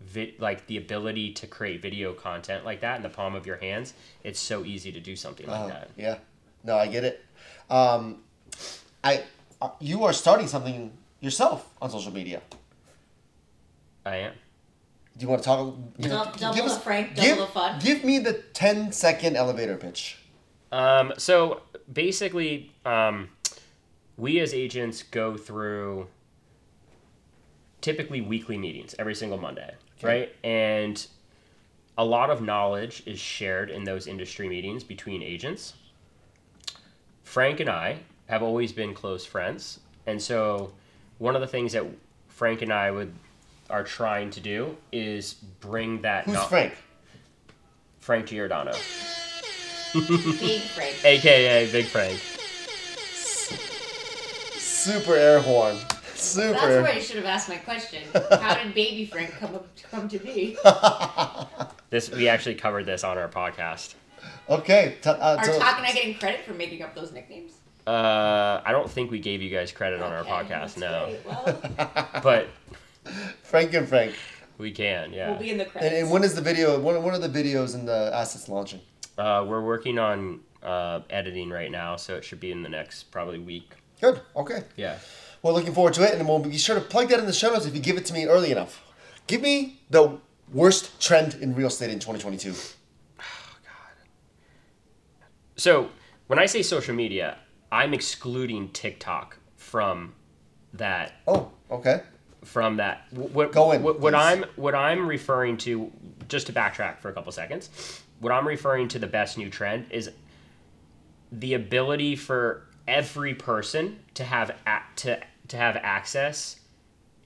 vi- 0.00 0.34
like 0.38 0.66
the 0.66 0.76
ability 0.76 1.32
to 1.32 1.46
create 1.46 1.80
video 1.80 2.12
content 2.12 2.64
like 2.64 2.80
that 2.82 2.96
in 2.96 3.02
the 3.02 3.08
palm 3.08 3.34
of 3.34 3.46
your 3.46 3.56
hands, 3.56 3.94
it's 4.22 4.38
so 4.38 4.64
easy 4.64 4.92
to 4.92 5.00
do 5.00 5.16
something 5.16 5.46
like 5.46 5.60
Oh, 5.60 5.68
that. 5.68 5.90
yeah. 5.96 6.18
No, 6.62 6.76
I 6.76 6.86
get 6.88 7.04
it. 7.04 7.24
Um, 7.70 8.18
I 9.02 9.24
uh, 9.62 9.70
you 9.80 10.04
are 10.04 10.12
starting 10.12 10.46
something 10.46 10.92
yourself 11.20 11.68
on 11.80 11.90
social 11.90 12.12
media. 12.12 12.42
I 14.04 14.16
am. 14.16 14.32
Do 15.18 15.24
you 15.24 15.30
want 15.30 15.42
to 15.42 15.46
talk? 15.46 15.74
You 15.98 16.08
Dou- 16.08 16.38
double 16.38 16.68
the 16.68 16.80
Frank, 16.80 17.16
double 17.16 17.28
give, 17.28 17.38
the 17.38 17.46
fun. 17.46 17.80
Give 17.80 18.04
me 18.04 18.20
the 18.20 18.34
10 18.34 18.92
second 18.92 19.36
elevator 19.36 19.76
pitch. 19.76 20.18
Um, 20.70 21.12
so 21.18 21.62
basically, 21.92 22.72
um, 22.86 23.28
we 24.16 24.38
as 24.38 24.54
agents 24.54 25.02
go 25.02 25.36
through 25.36 26.06
typically 27.80 28.20
weekly 28.20 28.56
meetings 28.56 28.94
every 28.98 29.14
single 29.14 29.38
Monday, 29.38 29.74
right? 30.02 30.34
And 30.44 31.04
a 31.96 32.04
lot 32.04 32.30
of 32.30 32.40
knowledge 32.40 33.02
is 33.06 33.18
shared 33.18 33.70
in 33.70 33.82
those 33.82 34.06
industry 34.06 34.48
meetings 34.48 34.84
between 34.84 35.22
agents. 35.22 35.74
Frank 37.24 37.58
and 37.58 37.68
I 37.68 38.00
have 38.28 38.42
always 38.42 38.72
been 38.72 38.94
close 38.94 39.24
friends, 39.24 39.80
and 40.06 40.22
so 40.22 40.72
one 41.18 41.34
of 41.34 41.40
the 41.40 41.46
things 41.48 41.72
that 41.72 41.84
Frank 42.28 42.62
and 42.62 42.72
I 42.72 42.90
would 42.92 43.12
are 43.70 43.84
trying 43.84 44.30
to 44.30 44.40
do 44.40 44.76
is 44.92 45.34
bring 45.60 46.02
that. 46.02 46.24
Who's 46.24 46.34
kno- 46.34 46.44
Frank? 46.44 46.74
Frank 48.00 48.26
Giordano, 48.26 48.72
Big 49.92 50.62
Frank. 50.62 50.96
aka 51.04 51.70
Big 51.70 51.86
Frank. 51.86 52.18
Super 54.58 55.14
air 55.14 55.40
horn. 55.40 55.76
Super. 56.14 56.52
That's 56.52 56.64
air- 56.64 56.82
where 56.82 56.92
I 56.92 56.98
should 57.00 57.16
have 57.16 57.26
asked 57.26 57.48
my 57.48 57.56
question. 57.56 58.02
How 58.30 58.54
did 58.62 58.74
Baby 58.74 59.04
Frank 59.06 59.32
come 59.32 59.54
up, 59.54 59.66
come 59.90 60.08
to 60.08 60.18
be? 60.18 60.56
This 61.90 62.10
we 62.10 62.28
actually 62.28 62.56
covered 62.56 62.84
this 62.84 63.02
on 63.02 63.16
our 63.16 63.28
podcast. 63.30 63.94
Okay. 64.50 64.96
T- 65.00 65.08
uh, 65.08 65.36
Are 65.36 65.42
tell- 65.42 65.58
Talk 65.58 65.78
and 65.78 65.86
I 65.86 65.92
getting 65.92 66.14
credit 66.18 66.44
for 66.44 66.52
making 66.52 66.82
up 66.82 66.94
those 66.94 67.12
nicknames? 67.12 67.52
Uh, 67.86 68.60
I 68.62 68.72
don't 68.72 68.90
think 68.90 69.10
we 69.10 69.20
gave 69.20 69.40
you 69.40 69.48
guys 69.48 69.72
credit 69.72 70.02
on 70.02 70.12
our 70.12 70.18
Okay, 70.18 70.28
podcast, 70.28 70.74
that's 70.74 70.76
no, 70.76 71.06
great. 71.06 71.26
Well, 71.78 71.98
but 72.22 72.48
Frank 73.42 73.74
and 73.74 73.88
Frank. 73.88 74.14
we 74.58 74.70
can. 74.72 75.12
Yeah, 75.12 75.30
we'll 75.30 75.38
be 75.38 75.50
in 75.50 75.58
the 75.58 75.64
And, 75.64 75.72
credits. 75.72 75.94
and 76.02 76.10
when 76.10 76.24
is 76.24 76.34
the 76.34 76.40
video? 76.40 76.78
When, 76.80 77.02
when 77.02 77.14
are 77.14 77.18
the 77.18 77.28
videos 77.28 77.74
and 77.74 77.86
the 77.88 78.10
assets 78.14 78.48
launching? 78.48 78.80
uh, 79.18 79.44
we're 79.48 79.62
working 79.62 79.98
on 79.98 80.40
uh, 80.62 81.00
editing 81.10 81.50
right 81.50 81.70
now, 81.70 81.96
so 81.96 82.14
it 82.16 82.24
should 82.24 82.40
be 82.40 82.52
in 82.52 82.62
the 82.62 82.68
next 82.68 83.04
probably 83.10 83.38
week. 83.38 83.72
Good. 84.00 84.20
Okay. 84.36 84.62
Yeah. 84.76 84.98
Well, 85.42 85.54
looking 85.54 85.72
forward 85.74 85.94
to 85.94 86.02
it, 86.04 86.14
and 86.18 86.28
we'll 86.28 86.38
be 86.40 86.56
sure 86.58 86.74
to 86.76 86.80
plug 86.80 87.08
that 87.08 87.18
in 87.18 87.26
the 87.26 87.32
show 87.32 87.52
notes 87.52 87.66
if 87.66 87.74
you 87.74 87.80
give 87.80 87.96
it 87.96 88.06
to 88.06 88.12
me 88.12 88.26
early 88.26 88.50
enough. 88.52 88.82
Give 89.26 89.40
me 89.42 89.80
the 89.90 90.18
worst 90.52 91.00
trend 91.00 91.34
in 91.34 91.54
real 91.54 91.66
estate 91.68 91.90
in 91.90 91.98
2022. 91.98 92.54
Oh, 93.20 93.22
God. 93.64 93.72
So 95.56 95.90
when 96.28 96.38
I 96.38 96.46
say 96.46 96.62
social 96.62 96.94
media, 96.94 97.38
I'm 97.70 97.92
excluding 97.94 98.70
TikTok 98.70 99.38
from 99.56 100.14
that 100.72 101.12
Oh, 101.26 101.50
okay. 101.70 102.02
From 102.44 102.76
that. 102.76 103.06
What, 103.10 103.52
Go 103.52 103.72
in, 103.72 103.82
What, 103.82 104.00
what. 104.00 104.14
I'm 104.14 104.44
what 104.56 104.74
I'm 104.74 105.06
referring 105.06 105.56
to, 105.58 105.90
just 106.28 106.46
to 106.46 106.52
backtrack 106.52 106.98
for 106.98 107.08
a 107.08 107.12
couple 107.12 107.32
seconds, 107.32 108.02
what 108.20 108.32
I'm 108.32 108.46
referring 108.46 108.88
to 108.88 108.98
the 108.98 109.06
best 109.06 109.38
new 109.38 109.50
trend 109.50 109.86
is 109.90 110.10
the 111.30 111.54
ability 111.54 112.16
for 112.16 112.64
every 112.86 113.34
person 113.34 113.98
to 114.14 114.24
have 114.24 114.50
a, 114.66 114.80
to 114.96 115.20
to 115.48 115.56
have 115.56 115.76
access 115.76 116.60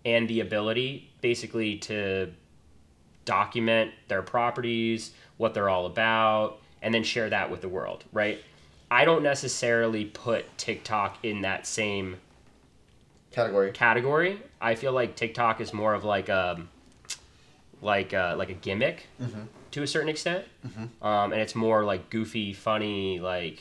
and 0.05 0.29
the 0.29 0.41
ability 0.41 1.11
basically 1.21 1.77
to 1.79 2.33
document 3.25 3.93
their 4.09 4.23
properties, 4.23 5.13
what 5.37 5.55
they're 5.55 5.69
all 5.69 5.87
about, 5.87 6.59
and 6.81 6.93
then 6.93 7.05
share 7.05 7.31
that 7.31 7.51
with 7.51 7.61
the 7.61 7.69
world, 7.69 8.05
right? 8.13 8.43
I 8.91 9.05
don't 9.05 9.23
necessarily 9.23 10.05
put 10.05 10.59
TikTok 10.59 11.19
in 11.23 11.43
that 11.43 11.67
same 11.67 12.17
Category. 13.33 13.73
category. 13.73 14.41
I 14.61 14.75
feel 14.75 14.93
like 14.93 15.17
TikTok 15.17 15.61
is 15.61 15.73
more 15.73 15.95
of 15.95 16.05
like 16.05 16.29
a 16.29 16.61
like 17.81 18.13
a, 18.13 18.35
like 18.39 18.49
a 18.51 18.55
gimmick 18.55 19.07
to 19.73 19.83
a 19.83 19.87
certain 19.87 20.09
extent, 20.09 20.45
um, 21.03 21.33
and 21.33 21.41
it's 21.41 21.55
more 21.55 21.85
like 21.85 22.11
goofy, 22.11 22.53
funny, 22.53 23.19
like 23.21 23.61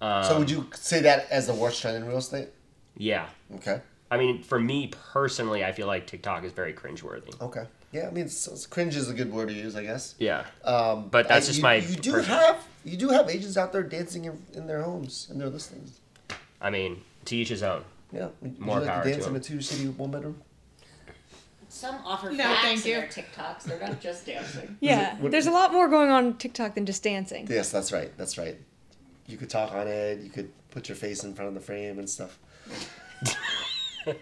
um, 0.00 0.24
So 0.24 0.38
would 0.38 0.50
you 0.50 0.68
say 0.74 1.00
that 1.02 1.28
as 1.30 1.46
the 1.46 1.54
worst 1.54 1.80
trend 1.82 1.96
in 1.96 2.06
real 2.06 2.18
estate? 2.18 2.48
yeah. 2.96 3.26
Okay. 3.56 3.80
I 4.12 4.16
mean, 4.18 4.42
for 4.42 4.58
me 4.58 4.88
personally, 5.12 5.64
I 5.64 5.70
feel 5.72 5.86
like 5.86 6.06
TikTok 6.06 6.42
is 6.44 6.50
very 6.52 6.72
cringeworthy. 6.72 7.40
Okay. 7.40 7.64
Yeah, 7.92 8.06
I 8.08 8.10
mean, 8.10 8.28
cringe 8.68 8.94
is 8.96 9.08
a 9.08 9.14
good 9.14 9.32
word 9.32 9.48
to 9.48 9.54
use, 9.54 9.74
I 9.76 9.82
guess. 9.82 10.14
Yeah, 10.18 10.44
Um, 10.64 11.08
But 11.08 11.26
that's 11.28 11.46
just 11.46 11.58
you, 11.58 11.62
my 11.62 11.74
You 11.76 11.96
do 11.96 12.12
personal- 12.12 12.38
have 12.38 12.66
you 12.84 12.96
do 12.96 13.08
have 13.10 13.28
agents 13.28 13.56
out 13.56 13.72
there 13.72 13.82
dancing 13.82 14.24
in, 14.26 14.42
in 14.54 14.66
their 14.66 14.82
homes 14.82 15.26
and 15.30 15.40
their 15.40 15.48
listings. 15.48 15.98
I 16.60 16.70
mean, 16.70 17.02
to 17.26 17.36
each 17.36 17.48
his 17.48 17.62
own. 17.62 17.84
Yeah. 18.12 18.28
Would 18.40 18.58
More 18.58 18.76
you 18.76 18.80
like 18.82 18.90
power 18.90 19.02
to 19.02 19.08
to 19.08 19.14
dance 19.14 19.26
in 19.26 19.32
them. 19.32 19.40
a 19.40 19.44
two 19.44 19.60
city 19.60 19.88
one 19.88 20.10
bedroom? 20.10 20.42
Some 21.68 21.96
offer 22.04 22.30
No, 22.30 22.42
facts 22.44 22.62
thank 22.62 22.84
in 22.84 22.90
you. 22.90 22.96
their 22.98 23.06
TikToks. 23.08 23.62
They're 23.62 23.78
not 23.80 24.00
just 24.00 24.26
dancing. 24.26 24.76
Yeah, 24.80 25.16
what- 25.18 25.30
there's 25.30 25.46
a 25.46 25.52
lot 25.52 25.72
more 25.72 25.88
going 25.88 26.10
on 26.10 26.36
TikTok 26.36 26.74
than 26.74 26.84
just 26.86 27.02
dancing. 27.04 27.46
Yes, 27.48 27.70
that's 27.70 27.92
right. 27.92 28.10
That's 28.18 28.36
right. 28.38 28.58
You 29.26 29.36
could 29.36 29.48
talk 29.50 29.72
on 29.72 29.86
it. 29.86 30.18
You 30.20 30.30
could 30.30 30.50
put 30.70 30.88
your 30.88 30.96
face 30.96 31.22
in 31.22 31.34
front 31.34 31.48
of 31.48 31.54
the 31.54 31.60
frame 31.60 31.98
and 31.98 32.08
stuff. 32.10 32.38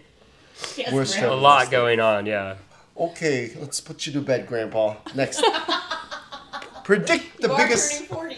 Yes, 0.75 0.91
Worst 0.91 1.13
Brad. 1.13 1.23
trend. 1.23 1.33
A 1.33 1.41
lot 1.41 1.71
going 1.71 1.99
on. 2.01 2.25
Yeah. 2.25 2.55
Okay, 2.97 3.53
let's 3.59 3.79
put 3.79 4.05
you 4.05 4.11
to 4.13 4.21
bed, 4.21 4.45
Grandpa. 4.45 4.95
Next. 5.15 5.41
Predict 6.83 7.39
the 7.41 7.47
You 7.47 7.53
are 7.53 7.57
biggest. 7.57 7.93
turning 7.93 8.07
40. 8.07 8.35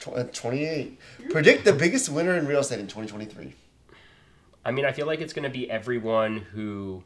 Tw- 0.00 0.08
uh, 0.16 0.24
28. 0.32 0.98
Predict 1.28 1.64
the 1.66 1.74
biggest 1.74 2.08
winner 2.08 2.38
in 2.38 2.46
real 2.46 2.60
estate 2.60 2.78
in 2.80 2.86
2023. 2.86 3.54
I 4.64 4.70
mean, 4.70 4.84
I 4.84 4.92
feel 4.92 5.06
like 5.06 5.20
it's 5.20 5.32
going 5.32 5.44
to 5.44 5.50
be 5.50 5.70
everyone 5.70 6.38
who. 6.38 7.04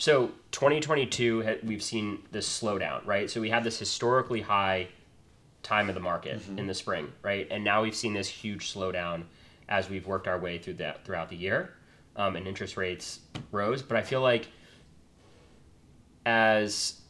So 0.00 0.28
2022, 0.52 1.58
we've 1.64 1.82
seen 1.82 2.22
this 2.30 2.48
slowdown, 2.48 3.04
right? 3.04 3.28
So 3.28 3.40
we 3.40 3.50
had 3.50 3.64
this 3.64 3.78
historically 3.78 4.42
high 4.42 4.88
time 5.64 5.88
of 5.88 5.94
the 5.94 6.00
market 6.00 6.40
in 6.56 6.68
the 6.68 6.74
spring, 6.74 7.12
right? 7.22 7.48
And 7.50 7.64
now 7.64 7.82
we've 7.82 7.96
seen 7.96 8.14
this 8.14 8.28
huge 8.28 8.72
slowdown 8.72 9.24
as 9.68 9.90
we've 9.90 10.06
worked 10.06 10.28
our 10.28 10.38
way 10.38 10.58
through 10.58 10.74
that 10.74 11.04
throughout 11.04 11.28
the 11.28 11.36
year, 11.36 11.74
um, 12.16 12.36
and 12.36 12.46
interest 12.46 12.76
rates 12.76 13.20
rose. 13.50 13.82
But 13.82 13.96
I 13.96 14.02
feel 14.02 14.20
like 14.20 14.48
as 16.24 17.00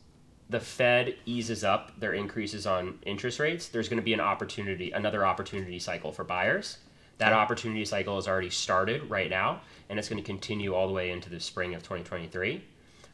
the 0.48 0.60
Fed 0.60 1.16
eases 1.26 1.62
up 1.62 1.98
their 2.00 2.14
increases 2.14 2.66
on 2.66 2.98
interest 3.04 3.38
rates, 3.38 3.68
there's 3.68 3.88
going 3.88 3.98
to 3.98 4.04
be 4.04 4.14
an 4.14 4.20
opportunity, 4.20 4.92
another 4.92 5.26
opportunity 5.26 5.78
cycle 5.78 6.10
for 6.10 6.24
buyers. 6.24 6.78
That 7.18 7.32
opportunity 7.32 7.84
cycle 7.84 8.14
has 8.14 8.28
already 8.28 8.50
started 8.50 9.10
right 9.10 9.28
now, 9.28 9.60
and 9.88 9.98
it's 9.98 10.08
going 10.08 10.22
to 10.22 10.26
continue 10.26 10.74
all 10.74 10.86
the 10.86 10.92
way 10.92 11.10
into 11.10 11.28
the 11.28 11.40
spring 11.40 11.74
of 11.74 11.82
2023. 11.82 12.64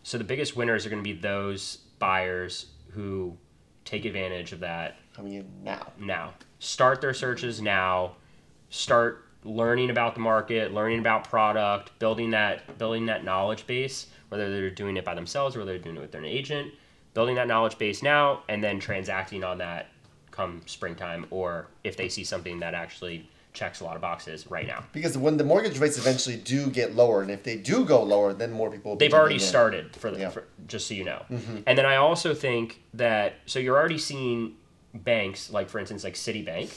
So 0.02 0.18
the 0.18 0.24
biggest 0.24 0.54
winners 0.54 0.84
are 0.84 0.90
going 0.90 1.02
to 1.02 1.14
be 1.14 1.18
those 1.18 1.78
buyers 1.98 2.66
who 2.90 3.36
take 3.84 4.04
advantage 4.04 4.52
of 4.52 4.60
that 4.60 4.96
coming 5.14 5.34
in 5.34 5.46
now. 5.62 5.92
now. 5.98 6.34
Start 6.58 7.00
their 7.00 7.14
searches 7.14 7.60
now. 7.60 8.16
Start 8.68 9.24
learning 9.44 9.90
about 9.90 10.14
the 10.14 10.20
market, 10.20 10.72
learning 10.72 10.98
about 10.98 11.28
product, 11.28 11.98
building 11.98 12.30
that 12.30 12.78
building 12.78 13.06
that 13.06 13.24
knowledge 13.24 13.66
base, 13.66 14.08
whether 14.28 14.50
they're 14.50 14.70
doing 14.70 14.96
it 14.96 15.04
by 15.04 15.14
themselves 15.14 15.54
or 15.56 15.60
whether 15.60 15.72
they're 15.72 15.82
doing 15.82 15.96
it 15.96 16.00
with 16.00 16.14
an 16.14 16.24
agent. 16.24 16.72
Building 17.14 17.36
that 17.36 17.46
knowledge 17.46 17.78
base 17.78 18.02
now 18.02 18.42
and 18.48 18.62
then 18.62 18.80
transacting 18.80 19.44
on 19.44 19.58
that 19.58 19.88
come 20.30 20.62
springtime 20.66 21.26
or 21.30 21.68
if 21.84 21.96
they 21.96 22.08
see 22.08 22.24
something 22.24 22.58
that 22.58 22.74
actually 22.74 23.30
checks 23.54 23.80
a 23.80 23.84
lot 23.84 23.94
of 23.94 24.02
boxes 24.02 24.48
right 24.50 24.66
now. 24.66 24.84
Because 24.92 25.16
when 25.16 25.36
the 25.36 25.44
mortgage 25.44 25.78
rates 25.78 25.96
eventually 25.96 26.36
do 26.36 26.68
get 26.68 26.94
lower, 26.94 27.22
and 27.22 27.30
if 27.30 27.44
they 27.44 27.56
do 27.56 27.84
go 27.84 28.02
lower, 28.02 28.34
then 28.34 28.52
more 28.52 28.70
people. 28.70 28.90
Will 28.92 28.98
They've 28.98 29.14
already 29.14 29.38
started 29.38 29.96
for 29.96 30.10
the 30.10 30.18
Yeah. 30.18 30.30
for, 30.30 30.44
just 30.66 30.88
so 30.88 30.94
you 30.94 31.04
know. 31.04 31.24
And 31.66 31.78
then 31.78 31.86
I 31.86 31.96
also 31.96 32.34
think 32.34 32.82
that 32.94 33.34
so 33.46 33.58
you're 33.60 33.76
already 33.78 33.98
seeing 33.98 34.56
banks 34.92 35.50
like 35.50 35.68
for 35.70 35.78
instance 35.78 36.04
like 36.04 36.14
Citibank, 36.14 36.70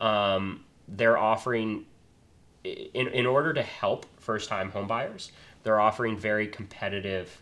um, 0.00 0.64
they're 0.88 1.18
offering 1.18 1.84
in 2.64 3.08
in 3.08 3.26
order 3.26 3.52
to 3.52 3.62
help 3.62 4.06
first 4.18 4.48
time 4.48 4.72
homebuyers, 4.72 5.30
they're 5.62 5.80
offering 5.80 6.16
very 6.16 6.48
competitive 6.48 7.40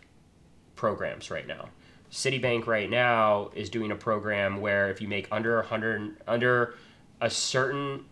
programs 0.75 1.31
right 1.31 1.47
now. 1.47 1.69
Citibank 2.11 2.67
right 2.67 2.89
now 2.89 3.51
is 3.55 3.69
doing 3.69 3.91
a 3.91 3.95
program 3.95 4.59
where 4.61 4.89
if 4.89 5.01
you 5.01 5.07
make 5.07 5.27
under 5.31 5.55
100 5.57 6.17
under 6.27 6.75
a 7.21 7.29
certain 7.29 8.05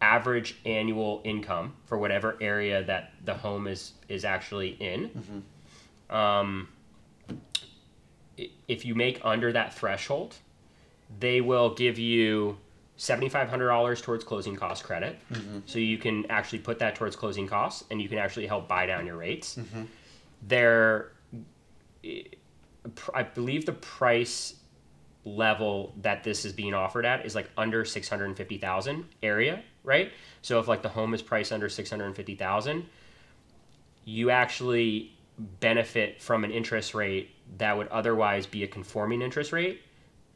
average 0.00 0.56
annual 0.64 1.20
income 1.24 1.74
for 1.86 1.98
whatever 1.98 2.36
area 2.40 2.82
that 2.84 3.12
the 3.24 3.34
home 3.34 3.66
is 3.66 3.92
is 4.08 4.24
actually 4.24 4.70
in. 4.80 5.10
Mm-hmm. 5.10 6.16
Um, 6.16 6.68
if 8.68 8.84
you 8.84 8.94
make 8.94 9.20
under 9.24 9.52
that 9.52 9.74
threshold 9.74 10.36
they 11.20 11.40
will 11.40 11.74
give 11.74 11.98
you 11.98 12.58
$7500 12.98 14.02
towards 14.02 14.24
closing 14.24 14.56
cost 14.56 14.84
credit. 14.84 15.18
Mm-hmm. 15.32 15.60
So 15.66 15.78
you 15.78 15.98
can 15.98 16.28
actually 16.30 16.58
put 16.58 16.78
that 16.80 16.94
towards 16.94 17.16
closing 17.16 17.46
costs 17.46 17.84
and 17.90 18.02
you 18.02 18.08
can 18.08 18.18
actually 18.18 18.46
help 18.46 18.68
buy 18.68 18.86
down 18.86 19.06
your 19.06 19.16
rates. 19.16 19.56
Mm-hmm. 19.56 19.84
They're 20.46 21.12
I 23.12 23.22
believe 23.22 23.66
the 23.66 23.72
price 23.72 24.54
level 25.24 25.94
that 26.00 26.24
this 26.24 26.44
is 26.44 26.52
being 26.52 26.74
offered 26.74 27.04
at 27.04 27.26
is 27.26 27.34
like 27.34 27.50
under 27.56 27.84
650,000 27.84 29.04
area, 29.22 29.62
right? 29.88 30.12
So 30.42 30.60
if 30.60 30.68
like 30.68 30.82
the 30.82 30.90
home 30.90 31.14
is 31.14 31.22
priced 31.22 31.50
under 31.50 31.68
650,000, 31.68 32.86
you 34.04 34.30
actually 34.30 35.12
benefit 35.60 36.20
from 36.20 36.44
an 36.44 36.50
interest 36.50 36.94
rate 36.94 37.30
that 37.58 37.76
would 37.76 37.88
otherwise 37.88 38.46
be 38.46 38.62
a 38.62 38.66
conforming 38.68 39.22
interest 39.22 39.52
rate. 39.52 39.80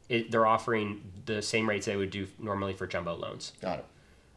It, 0.09 0.31
they're 0.31 0.45
offering 0.45 1.01
the 1.25 1.41
same 1.41 1.69
rates 1.69 1.85
they 1.85 1.95
would 1.95 2.09
do 2.09 2.27
normally 2.39 2.73
for 2.73 2.87
jumbo 2.87 3.15
loans. 3.15 3.53
Got 3.61 3.79
it. 3.79 3.85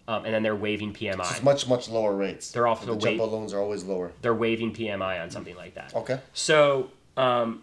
Um, 0.09 0.25
and 0.25 0.33
then 0.33 0.45
they're 0.45 0.55
waiving 0.55 0.93
PMI. 0.93 1.31
It's 1.33 1.43
much 1.43 1.67
much 1.67 1.89
lower 1.89 2.15
rates. 2.15 2.53
They're 2.53 2.69
also 2.69 2.95
the 2.95 2.97
jumbo 2.97 3.27
loans 3.27 3.53
are 3.53 3.59
always 3.59 3.83
lower. 3.83 4.13
they're 4.23 4.35
waiving 4.35 4.73
PMI 4.73 5.21
on 5.21 5.31
something 5.31 5.57
like 5.57 5.75
that. 5.75 5.95
Okay. 5.97 6.21
So, 6.33 6.91
um, 7.17 7.63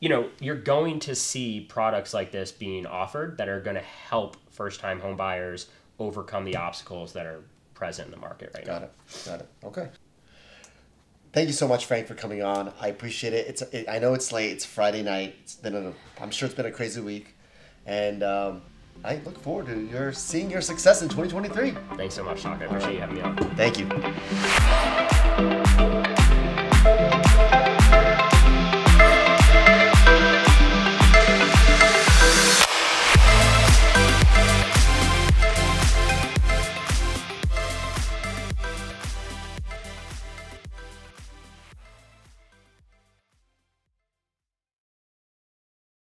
you 0.00 0.08
know, 0.08 0.30
you're 0.40 0.56
going 0.56 1.00
to 1.00 1.14
see 1.14 1.60
products 1.60 2.14
like 2.14 2.32
this 2.32 2.50
being 2.50 2.86
offered 2.86 3.36
that 3.36 3.48
are 3.48 3.60
going 3.60 3.76
to 3.76 3.82
help 3.82 4.36
first 4.50 4.80
time 4.80 5.00
home 5.00 5.16
buyers 5.16 5.68
overcome 6.02 6.44
the 6.44 6.56
obstacles 6.56 7.12
that 7.14 7.26
are 7.26 7.42
present 7.74 8.06
in 8.06 8.12
the 8.12 8.20
market 8.20 8.52
right 8.54 8.66
now. 8.66 8.72
Got 8.74 8.82
it. 8.82 8.92
Got 9.24 9.40
it. 9.40 9.48
Okay. 9.64 9.88
Thank 11.32 11.46
you 11.46 11.54
so 11.54 11.66
much, 11.66 11.86
Frank, 11.86 12.06
for 12.06 12.14
coming 12.14 12.42
on. 12.42 12.72
I 12.78 12.88
appreciate 12.88 13.32
it. 13.32 13.46
It's 13.46 13.62
it, 13.62 13.88
I 13.88 13.98
know 13.98 14.12
it's 14.12 14.32
late. 14.32 14.50
It's 14.50 14.66
Friday 14.66 15.02
night. 15.02 15.34
It's 15.42 15.56
been 15.56 15.74
a, 15.74 15.92
I'm 16.20 16.30
sure 16.30 16.46
it's 16.46 16.54
been 16.54 16.66
a 16.66 16.70
crazy 16.70 17.00
week, 17.00 17.34
and 17.86 18.22
um, 18.22 18.62
I 19.02 19.14
look 19.24 19.38
forward 19.40 19.66
to 19.66 19.80
your 19.80 20.12
seeing 20.12 20.50
your 20.50 20.60
success 20.60 21.00
in 21.00 21.08
2023. 21.08 21.74
Thanks 21.96 22.14
so 22.14 22.22
much, 22.22 22.42
Doc. 22.42 22.60
I 22.60 22.66
appreciate 22.66 22.94
you 22.94 23.00
having 23.00 23.16
me 23.16 23.22
on. 23.22 23.36
Thank 23.56 23.78
you. 23.78 23.88